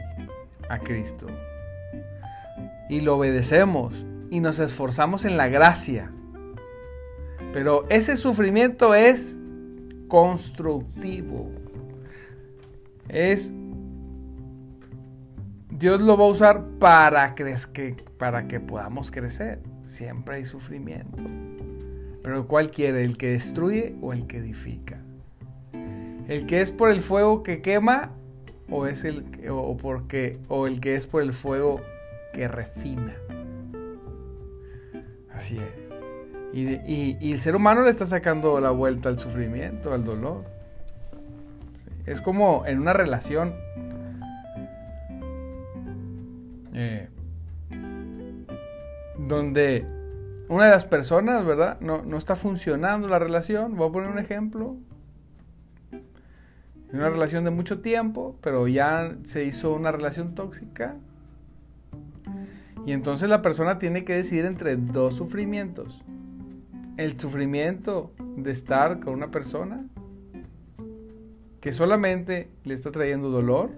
a 0.68 0.78
Cristo. 0.78 1.26
Y 2.88 3.00
lo 3.00 3.16
obedecemos 3.16 4.04
y 4.30 4.40
nos 4.40 4.58
esforzamos 4.58 5.24
en 5.24 5.36
la 5.36 5.48
gracia. 5.48 6.10
Pero 7.52 7.84
ese 7.88 8.16
sufrimiento 8.16 8.94
es 8.94 9.36
constructivo. 10.08 11.50
Es 13.08 13.52
Dios 15.82 16.00
lo 16.00 16.16
va 16.16 16.24
a 16.24 16.28
usar 16.28 16.64
para, 16.78 17.34
que, 17.34 17.96
para 18.16 18.46
que 18.46 18.60
podamos 18.60 19.10
crecer. 19.10 19.58
Siempre 19.92 20.36
hay 20.36 20.46
sufrimiento. 20.46 21.22
Pero 22.22 22.48
¿cuál 22.48 22.70
quiere? 22.70 23.04
¿El 23.04 23.18
que 23.18 23.32
destruye 23.32 23.94
o 24.00 24.14
el 24.14 24.26
que 24.26 24.38
edifica? 24.38 24.98
¿El 26.28 26.46
que 26.46 26.62
es 26.62 26.72
por 26.72 26.90
el 26.90 27.02
fuego 27.02 27.42
que 27.42 27.60
quema 27.60 28.10
o 28.70 28.86
es 28.86 29.04
el 29.04 29.22
o 29.50 29.76
porque 29.76 30.38
o 30.48 30.66
el 30.66 30.80
que 30.80 30.96
es 30.96 31.06
por 31.06 31.22
el 31.22 31.34
fuego 31.34 31.82
que 32.32 32.48
refina? 32.48 33.14
Así 35.34 35.58
es. 35.58 36.54
Y, 36.54 37.30
el 37.30 37.38
ser 37.38 37.54
humano 37.54 37.82
le 37.82 37.90
está 37.90 38.06
sacando 38.06 38.60
la 38.60 38.70
vuelta 38.70 39.10
al 39.10 39.18
sufrimiento, 39.18 39.92
al 39.92 40.06
dolor. 40.06 40.44
Es 42.06 42.22
como 42.22 42.64
en 42.64 42.78
una 42.78 42.94
relación. 42.94 43.52
Donde 49.36 49.86
una 50.48 50.66
de 50.66 50.70
las 50.70 50.84
personas, 50.84 51.44
¿verdad? 51.44 51.80
No, 51.80 52.02
no 52.02 52.16
está 52.16 52.36
funcionando 52.36 53.08
la 53.08 53.18
relación. 53.18 53.76
Voy 53.76 53.88
a 53.88 53.92
poner 53.92 54.10
un 54.10 54.18
ejemplo 54.18 54.76
una 56.92 57.08
relación 57.08 57.44
de 57.44 57.50
mucho 57.50 57.80
tiempo, 57.80 58.36
pero 58.42 58.68
ya 58.68 59.16
se 59.24 59.44
hizo 59.44 59.72
una 59.74 59.92
relación 59.92 60.34
tóxica. 60.34 60.96
Y 62.84 62.92
entonces 62.92 63.28
la 63.28 63.42
persona 63.42 63.78
tiene 63.78 64.04
que 64.04 64.14
decidir 64.14 64.44
entre 64.44 64.76
dos 64.76 65.14
sufrimientos. 65.14 66.04
El 66.96 67.18
sufrimiento 67.18 68.12
de 68.36 68.50
estar 68.50 69.00
con 69.00 69.14
una 69.14 69.30
persona 69.30 69.86
que 71.60 71.72
solamente 71.72 72.50
le 72.64 72.74
está 72.74 72.90
trayendo 72.90 73.30
dolor 73.30 73.70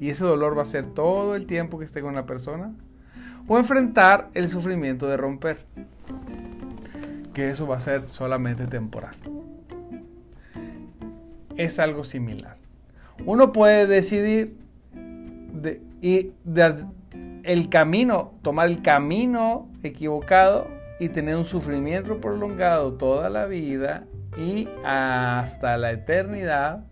y 0.00 0.08
ese 0.08 0.24
dolor 0.24 0.56
va 0.56 0.62
a 0.62 0.66
ser 0.66 0.86
todo 0.86 1.34
el 1.34 1.46
tiempo 1.46 1.78
que 1.78 1.84
esté 1.84 2.00
con 2.00 2.14
la 2.14 2.24
persona. 2.24 2.74
O 3.46 3.58
enfrentar 3.58 4.30
el 4.34 4.48
sufrimiento 4.48 5.06
de 5.06 5.16
romper, 5.16 5.64
que 7.34 7.50
eso 7.50 7.66
va 7.66 7.76
a 7.76 7.80
ser 7.80 8.08
solamente 8.08 8.66
temporal. 8.66 9.14
Es 11.56 11.78
algo 11.78 12.04
similar 12.04 12.62
uno 13.24 13.52
puede 13.52 13.86
decidir 13.86 14.56
ir 16.00 16.32
el 17.44 17.68
camino, 17.68 18.32
tomar 18.42 18.68
el 18.68 18.82
camino 18.82 19.68
equivocado 19.82 20.68
y 20.98 21.08
tener 21.08 21.36
un 21.36 21.44
sufrimiento 21.44 22.20
prolongado 22.20 22.94
toda 22.94 23.30
la 23.30 23.46
vida 23.46 24.04
y 24.36 24.68
hasta 24.84 25.76
la 25.76 25.92
eternidad, 25.92 26.84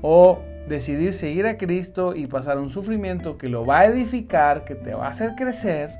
o 0.00 0.40
decidir 0.72 1.12
seguir 1.12 1.46
a 1.46 1.58
Cristo 1.58 2.14
y 2.16 2.26
pasar 2.26 2.58
un 2.58 2.70
sufrimiento 2.70 3.36
que 3.36 3.48
lo 3.50 3.66
va 3.66 3.80
a 3.80 3.86
edificar, 3.86 4.64
que 4.64 4.74
te 4.74 4.94
va 4.94 5.06
a 5.06 5.10
hacer 5.10 5.34
crecer 5.36 5.90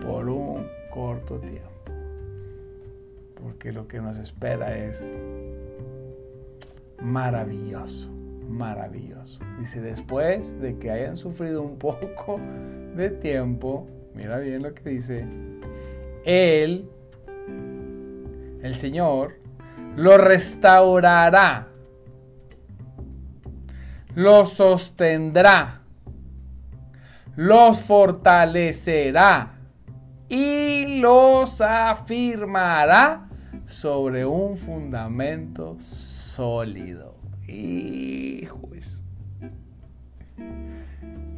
por 0.00 0.28
un 0.28 0.66
corto 0.90 1.40
tiempo. 1.40 1.68
Porque 3.42 3.72
lo 3.72 3.88
que 3.88 4.00
nos 4.00 4.16
espera 4.18 4.78
es 4.78 5.04
maravilloso, 7.02 8.08
maravilloso. 8.48 9.40
Dice, 9.58 9.80
después 9.80 10.48
de 10.60 10.78
que 10.78 10.92
hayan 10.92 11.16
sufrido 11.16 11.62
un 11.62 11.76
poco 11.76 12.38
de 12.94 13.10
tiempo, 13.10 13.88
mira 14.14 14.38
bien 14.38 14.62
lo 14.62 14.72
que 14.72 14.90
dice, 14.90 15.26
Él, 16.24 16.88
el 18.62 18.74
Señor, 18.76 19.43
lo 19.96 20.18
restaurará, 20.18 21.68
lo 24.14 24.46
sostendrá, 24.46 25.80
los 27.36 27.80
fortalecerá 27.80 29.58
y 30.28 31.00
los 31.00 31.60
afirmará 31.60 33.28
sobre 33.66 34.24
un 34.26 34.56
fundamento 34.56 35.76
sólido. 35.80 37.14
Hijo, 37.46 38.64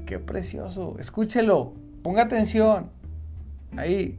qué 0.06 0.18
precioso. 0.18 0.96
Escúchelo, 0.98 1.74
ponga 2.02 2.22
atención. 2.22 2.90
Ahí, 3.76 4.18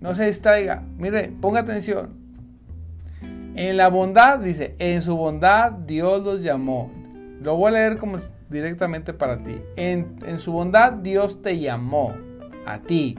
no 0.00 0.14
se 0.14 0.26
distraiga. 0.26 0.82
Mire, 0.96 1.32
ponga 1.40 1.60
atención. 1.60 2.19
En 3.54 3.76
la 3.76 3.88
bondad, 3.88 4.38
dice, 4.38 4.74
en 4.78 5.02
su 5.02 5.16
bondad 5.16 5.72
Dios 5.72 6.22
los 6.22 6.42
llamó. 6.42 6.90
Lo 7.42 7.56
voy 7.56 7.70
a 7.70 7.72
leer 7.72 7.98
como 7.98 8.18
directamente 8.48 9.12
para 9.12 9.42
ti. 9.42 9.60
En, 9.76 10.16
en 10.26 10.38
su 10.38 10.52
bondad 10.52 10.92
Dios 10.92 11.42
te 11.42 11.58
llamó 11.58 12.14
a 12.66 12.78
ti 12.78 13.16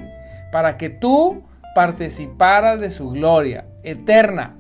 para 0.52 0.78
que 0.78 0.90
tú 0.90 1.44
participaras 1.74 2.80
de 2.80 2.92
su 2.92 3.12
gloria 3.12 3.66
eterna 3.84 4.58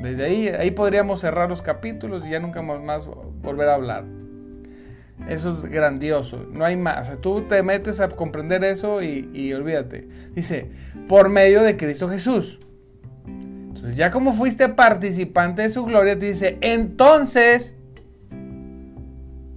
desde 0.00 0.24
ahí, 0.24 0.48
ahí 0.48 0.70
podríamos 0.70 1.20
cerrar 1.20 1.48
los 1.48 1.60
capítulos 1.60 2.24
y 2.26 2.30
ya 2.30 2.40
nunca 2.40 2.62
más 2.62 3.06
volver 3.42 3.68
a 3.68 3.74
hablar. 3.74 4.04
Eso 5.28 5.56
es 5.56 5.64
grandioso, 5.66 6.44
no 6.50 6.64
hay 6.64 6.76
más. 6.76 7.10
tú 7.20 7.42
te 7.42 7.62
metes 7.62 8.00
a 8.00 8.08
comprender 8.08 8.64
eso 8.64 9.02
y, 9.02 9.30
y, 9.32 9.52
olvídate. 9.52 10.08
Dice, 10.34 10.70
por 11.08 11.28
medio 11.28 11.62
de 11.62 11.76
Cristo 11.76 12.08
Jesús. 12.08 12.58
Entonces, 13.82 13.98
ya 13.98 14.10
como 14.10 14.32
fuiste 14.32 14.68
participante 14.68 15.62
de 15.62 15.70
su 15.70 15.84
gloria, 15.84 16.18
te 16.18 16.26
dice, 16.26 16.56
entonces, 16.60 17.74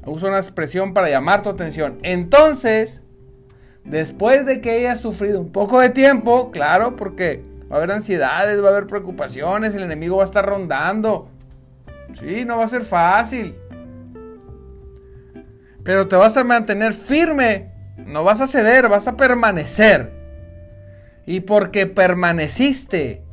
uso 0.05 0.27
una 0.27 0.37
expresión 0.37 0.93
para 0.93 1.09
llamar 1.09 1.43
tu 1.43 1.49
atención. 1.49 1.97
Entonces, 2.01 3.03
después 3.83 4.45
de 4.45 4.61
que 4.61 4.71
hayas 4.71 4.99
sufrido 4.99 5.39
un 5.39 5.51
poco 5.51 5.79
de 5.79 5.89
tiempo, 5.89 6.51
claro, 6.51 6.95
porque 6.95 7.43
Va 7.69 7.77
a 7.77 7.77
haber 7.79 7.91
ansiedades, 7.91 8.61
va 8.63 8.67
a 8.67 8.71
haber 8.71 8.85
preocupaciones, 8.85 9.73
el 9.73 9.83
enemigo 9.83 10.17
va 10.17 10.23
a 10.23 10.25
estar 10.25 10.45
rondando. 10.45 11.29
Sí, 12.13 12.45
no 12.45 12.57
va 12.57 12.65
a 12.65 12.67
ser 12.67 12.83
fácil. 12.83 13.55
Pero 15.83 16.07
te 16.07 16.15
vas 16.15 16.37
a 16.37 16.43
mantener 16.43 16.93
firme, 16.93 17.71
no 17.97 18.23
vas 18.23 18.41
a 18.41 18.47
ceder, 18.47 18.87
vas 18.87 19.07
a 19.07 19.17
permanecer. 19.17 20.11
Y 21.25 21.39
porque 21.41 21.87
permaneciste, 21.87 23.23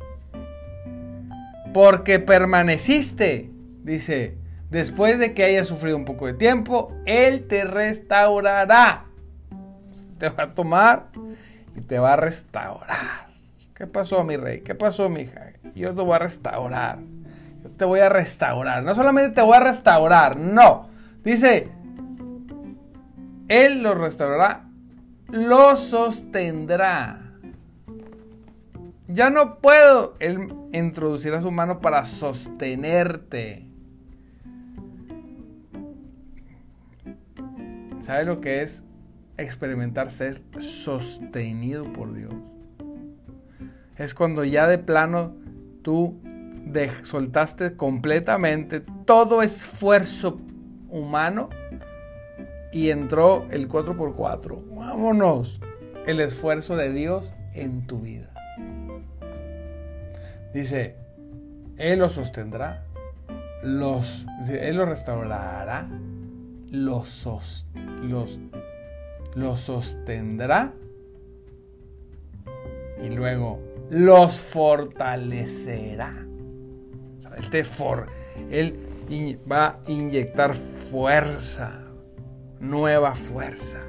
porque 1.73 2.19
permaneciste, 2.19 3.49
dice, 3.83 4.37
después 4.69 5.19
de 5.19 5.33
que 5.33 5.43
hayas 5.43 5.67
sufrido 5.67 5.97
un 5.97 6.05
poco 6.05 6.27
de 6.27 6.33
tiempo, 6.33 6.93
Él 7.05 7.47
te 7.47 7.63
restaurará. 7.63 9.05
Te 10.19 10.29
va 10.29 10.43
a 10.43 10.53
tomar 10.53 11.07
y 11.75 11.81
te 11.81 11.99
va 11.99 12.13
a 12.13 12.17
restaurar. 12.17 13.27
¿Qué 13.73 13.87
pasó, 13.87 14.23
mi 14.23 14.37
rey? 14.37 14.61
¿Qué 14.61 14.75
pasó, 14.75 15.09
mi 15.09 15.21
hija? 15.21 15.53
Yo 15.75 15.93
te 15.93 16.01
voy 16.01 16.13
a 16.13 16.19
restaurar. 16.19 16.99
Yo 17.63 17.69
te 17.71 17.85
voy 17.85 17.99
a 18.01 18.09
restaurar. 18.09 18.83
No 18.83 18.93
solamente 18.93 19.33
te 19.33 19.41
voy 19.41 19.57
a 19.57 19.61
restaurar, 19.61 20.37
no. 20.37 20.89
Dice, 21.23 21.69
Él 23.47 23.81
lo 23.81 23.95
restaurará, 23.95 24.65
lo 25.31 25.75
sostendrá. 25.75 27.22
Ya 29.13 29.29
no 29.29 29.59
puedo 29.59 30.15
Él 30.17 30.47
introducir 30.71 31.35
a 31.35 31.41
su 31.41 31.51
mano 31.51 31.81
para 31.81 32.03
sostenerte. 32.03 33.67
¿Sabe 38.01 38.25
lo 38.25 38.41
que 38.41 38.63
es 38.63 38.83
experimentar 39.37 40.09
ser 40.09 40.41
sostenido 40.59 41.83
por 41.93 42.11
Dios? 42.13 42.33
es 43.95 44.15
cuando 44.15 44.43
ya 44.43 44.67
de 44.67 44.79
plano 44.79 45.35
tú 45.83 46.19
soltaste 47.03 47.75
completamente 47.75 48.81
todo 49.05 49.43
esfuerzo 49.43 50.39
humano 50.89 51.49
y 52.71 52.89
entró 52.89 53.45
el 53.51 53.69
4x4. 53.69 54.75
Vámonos. 54.75 55.61
El 56.07 56.19
esfuerzo 56.19 56.75
de 56.75 56.91
Dios 56.91 57.31
en 57.53 57.85
tu 57.85 57.99
vida. 57.99 58.32
Dice, 60.53 60.95
Él 61.77 61.99
los 61.99 62.13
sostendrá, 62.13 62.85
los, 63.63 64.25
Él 64.47 64.77
los 64.77 64.87
restaurará, 64.87 65.87
los, 66.69 67.27
los, 69.35 69.59
sostendrá 69.59 70.73
y 73.03 73.09
luego 73.09 73.59
los 73.89 74.39
fortalecerá. 74.39 76.13
él, 77.37 77.49
te 77.49 77.63
for, 77.63 78.07
él 78.51 78.77
va 79.51 79.67
a 79.67 79.79
inyectar 79.87 80.53
fuerza, 80.53 81.81
nueva 82.59 83.15
fuerza. 83.15 83.79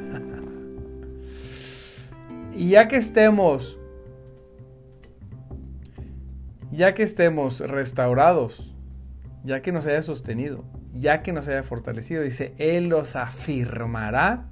y 2.54 2.70
ya 2.70 2.88
que 2.88 2.96
estemos, 2.96 3.77
ya 6.78 6.94
que 6.94 7.02
estemos 7.02 7.58
restaurados, 7.58 8.72
ya 9.42 9.62
que 9.62 9.72
nos 9.72 9.84
haya 9.86 10.00
sostenido, 10.00 10.64
ya 10.94 11.22
que 11.22 11.32
nos 11.32 11.48
haya 11.48 11.64
fortalecido, 11.64 12.22
dice, 12.22 12.54
Él 12.56 12.88
los 12.88 13.16
afirmará 13.16 14.44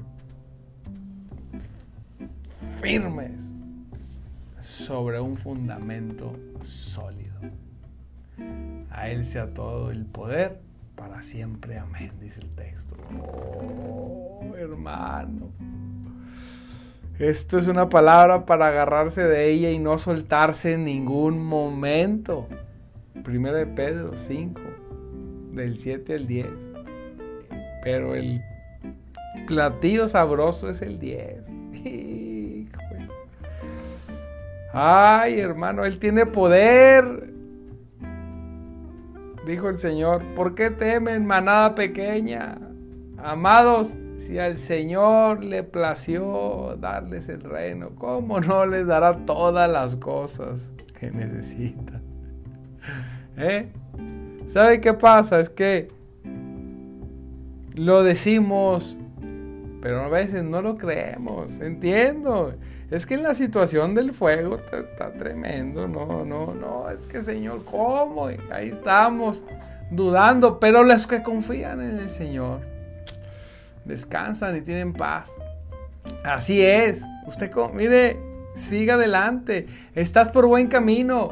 firmes 2.80 3.52
sobre 4.60 5.20
un 5.20 5.36
fundamento 5.36 6.32
sólido. 6.64 7.36
A 8.90 9.08
Él 9.08 9.24
sea 9.24 9.54
todo 9.54 9.92
el 9.92 10.04
poder 10.04 10.58
para 10.96 11.22
siempre. 11.22 11.78
Amén, 11.78 12.10
dice 12.20 12.40
el 12.40 12.50
texto. 12.56 12.96
Oh, 13.22 14.52
hermano. 14.56 15.52
Esto 17.18 17.56
es 17.58 17.66
una 17.66 17.88
palabra 17.88 18.44
para 18.44 18.68
agarrarse 18.68 19.22
de 19.22 19.50
ella 19.50 19.70
y 19.70 19.78
no 19.78 19.96
soltarse 19.96 20.74
en 20.74 20.84
ningún 20.84 21.42
momento. 21.42 22.46
Primero 23.24 23.56
de 23.56 23.66
Pedro 23.66 24.12
5, 24.14 24.60
del 25.52 25.78
7 25.78 26.14
al 26.14 26.26
10. 26.26 26.46
Pero 27.82 28.14
el 28.14 28.42
platillo 29.46 30.08
sabroso 30.08 30.68
es 30.68 30.82
el 30.82 30.98
10. 30.98 31.38
Ay, 34.74 35.40
hermano, 35.40 35.86
Él 35.86 35.98
tiene 35.98 36.26
poder. 36.26 37.32
Dijo 39.46 39.70
el 39.70 39.78
Señor, 39.78 40.22
¿por 40.34 40.54
qué 40.54 40.70
temen 40.70 41.24
manada 41.24 41.74
pequeña? 41.74 42.58
Amados, 43.16 43.94
si 44.18 44.38
al 44.38 44.56
Señor 44.56 45.44
le 45.44 45.62
plació 45.62 46.76
darles 46.80 47.28
el 47.28 47.42
reino, 47.42 47.90
¿cómo 47.96 48.40
no 48.40 48.66
les 48.66 48.86
dará 48.86 49.16
todas 49.24 49.70
las 49.70 49.96
cosas 49.96 50.72
que 50.98 51.10
necesitan? 51.10 52.02
¿Eh? 53.36 53.68
¿Sabe 54.48 54.80
qué 54.80 54.94
pasa? 54.94 55.40
Es 55.40 55.50
que 55.50 55.88
lo 57.74 58.02
decimos, 58.02 58.96
pero 59.82 60.02
a 60.02 60.08
veces 60.08 60.42
no 60.42 60.62
lo 60.62 60.76
creemos. 60.76 61.60
Entiendo. 61.60 62.54
Es 62.90 63.04
que 63.04 63.16
la 63.16 63.34
situación 63.34 63.94
del 63.94 64.12
fuego 64.12 64.56
está, 64.56 65.12
tremendo. 65.12 65.86
No, 65.88 66.24
no, 66.24 66.54
no. 66.54 66.88
Es 66.88 67.06
que 67.06 67.20
Señor, 67.22 67.64
¿cómo? 67.64 68.28
ahí 68.50 68.68
estamos 68.68 69.42
dudando. 69.90 70.58
Pero 70.58 70.84
los 70.84 71.06
que 71.06 71.22
confían 71.22 71.80
en 71.80 71.98
el 71.98 72.10
Señor 72.10 72.75
descansan 73.86 74.56
y 74.56 74.60
tienen 74.60 74.92
paz. 74.92 75.32
Así 76.24 76.62
es. 76.62 77.02
Usted, 77.26 77.50
mire, 77.72 78.18
siga 78.54 78.94
adelante. 78.94 79.66
Estás 79.94 80.30
por 80.30 80.46
buen 80.46 80.68
camino. 80.68 81.30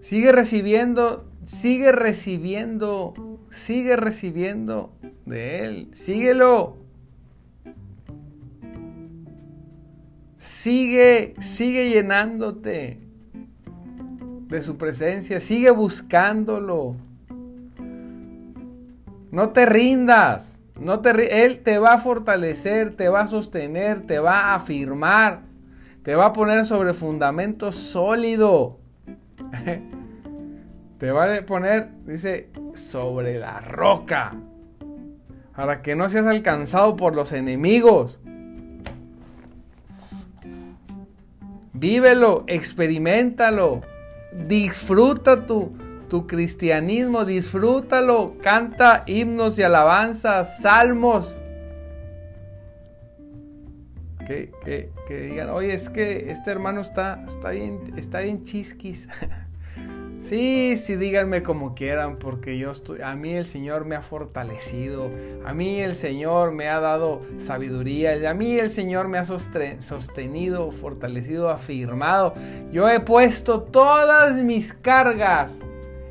Sigue 0.00 0.30
recibiendo, 0.32 1.28
sigue 1.44 1.90
recibiendo, 1.90 3.14
sigue 3.50 3.96
recibiendo 3.96 4.92
de 5.24 5.64
Él. 5.64 5.88
Síguelo. 5.92 6.76
Sigue, 10.38 11.34
sigue 11.40 11.90
llenándote 11.90 13.00
de 14.46 14.62
su 14.62 14.76
presencia, 14.76 15.40
sigue 15.40 15.70
buscándolo. 15.70 16.96
No 19.36 19.50
te 19.50 19.66
rindas, 19.66 20.58
no 20.80 21.00
te 21.00 21.44
él 21.44 21.62
te 21.62 21.78
va 21.78 21.92
a 21.92 21.98
fortalecer, 21.98 22.96
te 22.96 23.10
va 23.10 23.20
a 23.20 23.28
sostener, 23.28 24.06
te 24.06 24.18
va 24.18 24.40
a 24.40 24.54
afirmar, 24.54 25.42
te 26.02 26.14
va 26.14 26.28
a 26.28 26.32
poner 26.32 26.64
sobre 26.64 26.94
fundamento 26.94 27.70
sólido. 27.70 28.78
te 30.98 31.10
va 31.10 31.36
a 31.36 31.42
poner, 31.42 31.90
dice, 32.06 32.48
sobre 32.76 33.38
la 33.38 33.60
roca, 33.60 34.34
para 35.54 35.82
que 35.82 35.94
no 35.94 36.08
seas 36.08 36.26
alcanzado 36.26 36.96
por 36.96 37.14
los 37.14 37.32
enemigos. 37.32 38.18
Vívelo, 41.74 42.44
experimentalo, 42.46 43.82
disfruta 44.48 45.44
tu, 45.44 45.76
tu 46.08 46.26
cristianismo, 46.26 47.24
disfrútalo, 47.24 48.36
canta 48.42 49.04
himnos 49.06 49.58
y 49.58 49.62
alabanzas, 49.62 50.60
salmos. 50.60 51.40
Que, 54.26 54.50
que, 55.06 55.20
digan, 55.20 55.50
oye, 55.50 55.72
es 55.72 55.88
que 55.88 56.30
este 56.30 56.50
hermano 56.50 56.80
está, 56.80 57.24
está, 57.26 57.50
bien, 57.50 57.94
está 57.96 58.20
bien 58.20 58.42
chisquis. 58.42 59.08
Sí, 60.26 60.76
sí, 60.76 60.96
díganme 60.96 61.44
como 61.44 61.76
quieran, 61.76 62.18
porque 62.18 62.58
yo 62.58 62.72
estoy, 62.72 63.00
a 63.00 63.14
mí 63.14 63.34
el 63.34 63.44
Señor 63.44 63.84
me 63.84 63.94
ha 63.94 64.02
fortalecido, 64.02 65.08
a 65.44 65.54
mí 65.54 65.80
el 65.80 65.94
Señor 65.94 66.50
me 66.50 66.68
ha 66.68 66.80
dado 66.80 67.22
sabiduría, 67.38 68.28
a 68.28 68.34
mí 68.34 68.58
el 68.58 68.70
Señor 68.70 69.06
me 69.06 69.18
ha 69.18 69.24
sostenido, 69.24 70.72
fortalecido, 70.72 71.48
afirmado. 71.48 72.34
Yo 72.72 72.88
he 72.88 72.98
puesto 72.98 73.62
todas 73.62 74.36
mis 74.42 74.72
cargas, 74.72 75.60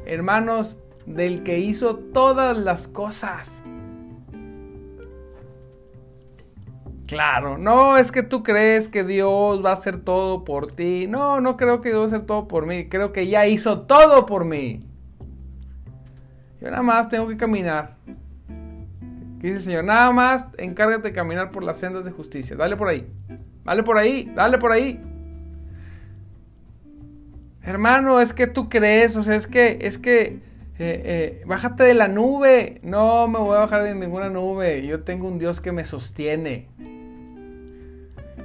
hermanos, 0.05 0.77
del 1.05 1.43
que 1.43 1.59
hizo 1.59 1.97
todas 1.97 2.57
las 2.57 2.87
cosas. 2.87 3.63
Claro, 7.07 7.59
no 7.59 7.97
es 7.97 8.11
que 8.11 8.23
tú 8.23 8.41
crees 8.41 8.89
que 8.89 9.03
Dios 9.03 9.63
va 9.63 9.69
a 9.69 9.73
hacer 9.73 10.01
todo 10.01 10.43
por 10.43 10.67
ti. 10.67 11.05
No, 11.07 11.39
no 11.39 11.55
creo 11.55 11.79
que 11.79 11.89
Dios 11.89 11.99
va 11.99 12.03
a 12.03 12.07
hacer 12.07 12.25
todo 12.25 12.47
por 12.47 12.65
mí. 12.65 12.89
Creo 12.89 13.13
que 13.13 13.27
ya 13.27 13.45
hizo 13.45 13.81
todo 13.81 14.25
por 14.25 14.43
mí. 14.43 14.83
Yo 16.59 16.71
nada 16.71 16.81
más 16.81 17.09
tengo 17.09 17.27
que 17.27 17.37
caminar. 17.37 17.97
¿Qué 19.39 19.47
dice 19.47 19.57
el 19.57 19.61
Señor? 19.61 19.83
Nada 19.83 20.11
más 20.11 20.47
encárgate 20.57 21.09
de 21.09 21.13
caminar 21.13 21.51
por 21.51 21.63
las 21.63 21.77
sendas 21.77 22.03
de 22.03 22.11
justicia. 22.11 22.55
Dale 22.55 22.75
por 22.75 22.87
ahí. 22.87 23.07
Dale 23.63 23.83
por 23.83 23.99
ahí. 23.99 24.31
Dale 24.33 24.57
por 24.57 24.71
ahí. 24.71 24.99
Hermano, 27.65 28.19
es 28.19 28.33
que 28.33 28.45
tú 28.45 28.69
crees, 28.69 29.15
o 29.15 29.23
sea, 29.23 29.35
es 29.35 29.47
que, 29.47 29.79
es 29.81 29.97
que, 29.97 30.39
eh, 30.77 30.77
eh, 30.77 31.43
bájate 31.47 31.83
de 31.83 31.95
la 31.95 32.07
nube. 32.07 32.79
No 32.83 33.27
me 33.27 33.39
voy 33.39 33.57
a 33.57 33.61
bajar 33.61 33.83
de 33.83 33.95
ninguna 33.95 34.29
nube. 34.29 34.85
Yo 34.85 35.03
tengo 35.03 35.27
un 35.27 35.39
Dios 35.39 35.61
que 35.61 35.71
me 35.71 35.83
sostiene. 35.83 36.67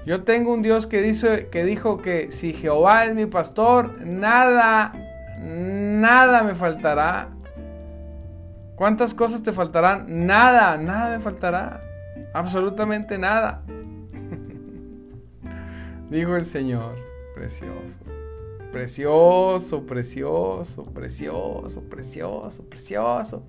Yo 0.06 0.22
tengo 0.22 0.54
un 0.54 0.62
Dios 0.62 0.86
que, 0.86 1.02
dice, 1.02 1.48
que 1.52 1.64
dijo 1.64 1.98
que 1.98 2.32
si 2.32 2.54
Jehová 2.54 3.04
es 3.04 3.14
mi 3.14 3.26
pastor, 3.26 4.00
nada, 4.06 4.94
nada 5.38 6.42
me 6.42 6.54
faltará. 6.54 7.28
¿Cuántas 8.74 9.12
cosas 9.12 9.42
te 9.42 9.52
faltarán? 9.52 10.26
Nada, 10.26 10.78
nada 10.78 11.18
me 11.18 11.22
faltará. 11.22 11.82
Absolutamente 12.32 13.18
nada. 13.18 13.62
dijo 16.10 16.36
el 16.36 16.46
Señor, 16.46 16.96
precioso. 17.34 17.98
Precioso, 18.72 19.84
precioso, 19.84 20.84
precioso, 20.84 21.82
precioso, 21.82 22.64
precioso. 22.64 23.42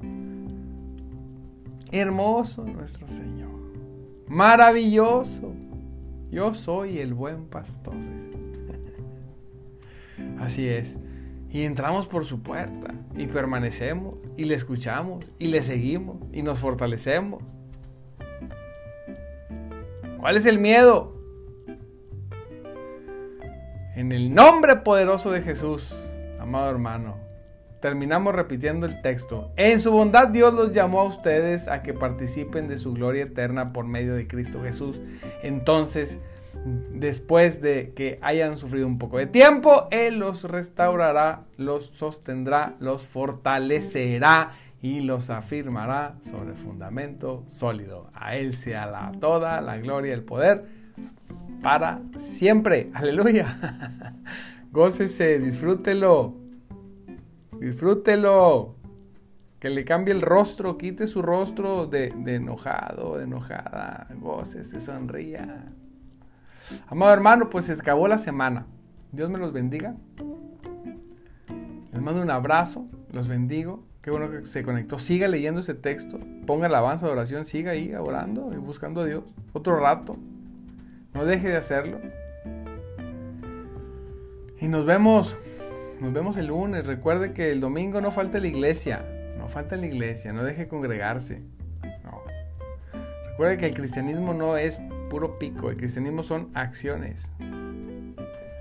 Hermoso 1.91 2.65
nuestro 2.65 3.07
Señor. 3.07 3.51
Maravilloso. 4.27 5.53
Yo 6.31 6.55
soy 6.55 6.99
el 6.99 7.13
buen 7.13 7.45
pastor. 7.45 7.93
Así 10.39 10.67
es. 10.67 10.97
Y 11.51 11.63
entramos 11.63 12.07
por 12.07 12.25
su 12.25 12.41
puerta 12.41 12.95
y 13.15 13.27
permanecemos 13.27 14.15
y 14.37 14.45
le 14.45 14.55
escuchamos 14.55 15.23
y 15.37 15.47
le 15.47 15.61
seguimos 15.61 16.17
y 16.31 16.41
nos 16.41 16.57
fortalecemos. 16.57 17.43
¿Cuál 20.19 20.37
es 20.37 20.47
el 20.47 20.57
miedo? 20.57 21.20
En 23.93 24.13
el 24.13 24.33
nombre 24.33 24.77
poderoso 24.77 25.31
de 25.31 25.41
Jesús, 25.41 25.93
amado 26.39 26.69
hermano, 26.69 27.17
terminamos 27.81 28.33
repitiendo 28.33 28.85
el 28.85 29.01
texto. 29.01 29.51
En 29.57 29.81
su 29.81 29.91
bondad 29.91 30.29
Dios 30.29 30.53
los 30.53 30.71
llamó 30.71 31.01
a 31.01 31.05
ustedes 31.05 31.67
a 31.67 31.83
que 31.83 31.93
participen 31.93 32.69
de 32.69 32.77
su 32.77 32.93
gloria 32.93 33.23
eterna 33.23 33.73
por 33.73 33.85
medio 33.85 34.13
de 34.15 34.29
Cristo 34.29 34.61
Jesús. 34.63 35.01
Entonces, 35.43 36.19
después 36.93 37.61
de 37.61 37.91
que 37.93 38.17
hayan 38.21 38.55
sufrido 38.55 38.87
un 38.87 38.97
poco 38.97 39.17
de 39.17 39.27
tiempo, 39.27 39.89
Él 39.91 40.19
los 40.19 40.45
restaurará, 40.45 41.41
los 41.57 41.85
sostendrá, 41.85 42.75
los 42.79 43.05
fortalecerá 43.05 44.53
y 44.81 45.01
los 45.01 45.29
afirmará 45.29 46.15
sobre 46.21 46.53
fundamento 46.53 47.43
sólido. 47.49 48.09
A 48.13 48.37
Él 48.37 48.53
sea 48.53 48.85
la 48.85 49.11
toda 49.19 49.59
la 49.59 49.77
gloria 49.79 50.13
el 50.13 50.23
poder 50.23 50.80
para 51.61 52.01
siempre. 52.17 52.91
Aleluya. 52.93 54.15
Gócese, 54.71 55.39
disfrútelo. 55.39 56.35
Disfrútelo. 57.59 58.75
Que 59.59 59.69
le 59.69 59.85
cambie 59.85 60.13
el 60.13 60.21
rostro, 60.21 60.77
quite 60.77 61.05
su 61.05 61.21
rostro 61.21 61.85
de, 61.85 62.07
enojado, 62.25 63.17
de 63.17 63.25
enojada. 63.25 64.07
Gócese, 64.19 64.79
sonría. 64.79 65.71
Amado 66.87 67.13
hermano, 67.13 67.49
pues 67.49 67.65
se 67.65 67.73
acabó 67.73 68.07
la 68.07 68.17
semana. 68.17 68.65
Dios 69.11 69.29
me 69.29 69.37
los 69.37 69.53
bendiga. 69.53 69.95
Les 71.91 72.01
mando 72.01 72.21
un 72.21 72.31
abrazo, 72.31 72.87
los 73.11 73.27
bendigo. 73.27 73.83
Qué 74.01 74.09
bueno 74.09 74.31
que 74.31 74.47
se 74.47 74.63
conectó. 74.63 74.97
Siga 74.97 75.27
leyendo 75.27 75.59
ese 75.59 75.75
texto. 75.75 76.17
Ponga 76.47 76.65
alabanza 76.65 77.05
de 77.05 77.11
oración. 77.11 77.45
Siga 77.45 77.73
ahí 77.73 77.93
orando 77.93 78.51
y 78.53 78.57
buscando 78.57 79.01
a 79.01 79.05
Dios. 79.05 79.23
Otro 79.53 79.79
rato. 79.79 80.17
No 81.13 81.25
deje 81.25 81.49
de 81.49 81.57
hacerlo. 81.57 81.99
Y 84.59 84.67
nos 84.67 84.85
vemos. 84.85 85.35
Nos 85.99 86.13
vemos 86.13 86.37
el 86.37 86.47
lunes. 86.47 86.85
Recuerde 86.85 87.33
que 87.33 87.51
el 87.51 87.59
domingo 87.59 87.99
no 88.01 88.11
falta 88.11 88.39
la 88.39 88.47
iglesia. 88.47 89.05
No 89.37 89.47
falta 89.47 89.75
la 89.75 89.85
iglesia. 89.85 90.31
No 90.33 90.43
deje 90.43 90.63
de 90.63 90.67
congregarse. 90.67 91.41
No. 92.03 92.21
Recuerde 93.31 93.57
que 93.57 93.65
el 93.65 93.73
cristianismo 93.73 94.33
no 94.33 94.57
es 94.57 94.79
puro 95.09 95.37
pico. 95.37 95.69
El 95.69 95.77
cristianismo 95.77 96.23
son 96.23 96.49
acciones. 96.53 97.31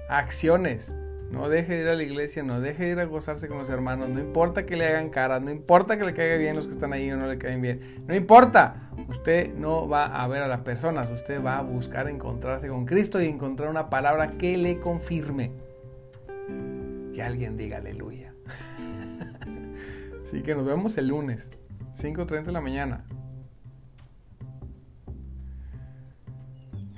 Acciones. 0.09 0.93
No 1.31 1.49
deje 1.49 1.75
de 1.75 1.83
ir 1.83 1.89
a 1.89 1.95
la 1.95 2.03
iglesia, 2.03 2.43
no 2.43 2.61
deje 2.61 2.85
de 2.85 2.91
ir 2.91 2.99
a 2.99 3.05
gozarse 3.05 3.47
con 3.47 3.59
los 3.59 3.71
hermanos, 3.71 4.09
no 4.09 4.19
importa 4.19 4.67
que 4.67 4.77
le 4.77 4.89
hagan 4.89 5.11
caras, 5.11 5.41
no 5.41 5.53
importa 5.53 5.97
que 5.97 6.05
le 6.05 6.13
caiga 6.13 6.37
bien 6.37 6.57
los 6.57 6.67
que 6.67 6.73
están 6.73 6.93
ahí 6.93 7.09
o 7.13 7.17
no 7.17 7.29
le 7.29 7.39
caigan 7.39 7.63
bien, 7.63 8.03
no 8.09 8.17
importa. 8.17 8.89
Usted 9.11 9.53
no 9.55 9.88
va 9.88 10.07
a 10.07 10.29
ver 10.29 10.40
a 10.40 10.46
las 10.46 10.61
personas, 10.61 11.11
usted 11.11 11.44
va 11.44 11.59
a 11.59 11.62
buscar 11.62 12.09
encontrarse 12.09 12.68
con 12.68 12.87
Cristo 12.87 13.20
y 13.20 13.27
encontrar 13.27 13.68
una 13.68 13.90
palabra 13.90 14.38
que 14.38 14.57
le 14.57 14.79
confirme. 14.79 15.51
Que 17.12 17.20
alguien 17.20 17.57
diga 17.57 17.79
aleluya. 17.79 18.33
Así 20.25 20.42
que 20.42 20.55
nos 20.55 20.64
vemos 20.64 20.96
el 20.96 21.09
lunes, 21.09 21.51
5.30 21.99 22.44
de 22.44 22.53
la 22.53 22.61
mañana. 22.61 23.05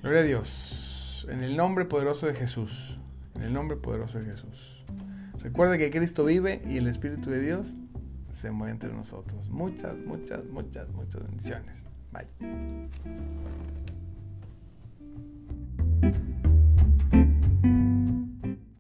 Gloria 0.03 0.21
a 0.21 0.25
Dios. 0.25 1.27
En 1.31 1.41
el 1.41 1.57
nombre 1.57 1.87
poderoso 1.87 2.27
de 2.27 2.35
Jesús. 2.35 2.99
En 3.37 3.45
el 3.45 3.55
nombre 3.55 3.79
poderoso 3.79 4.19
de 4.19 4.27
Jesús. 4.27 4.85
Recuerde 5.39 5.79
que 5.79 5.91
Cristo 5.91 6.27
vive 6.27 6.61
y 6.69 6.77
el 6.77 6.89
Espíritu 6.89 7.31
de 7.31 7.41
Dios 7.41 7.75
se 8.33 8.51
mueve 8.51 8.73
entre 8.73 8.93
nosotros. 8.93 9.49
Muchas, 9.49 9.97
muchas, 9.97 10.45
muchas, 10.45 10.91
muchas 10.91 11.23
bendiciones. 11.23 11.87
Bye. 12.13 12.27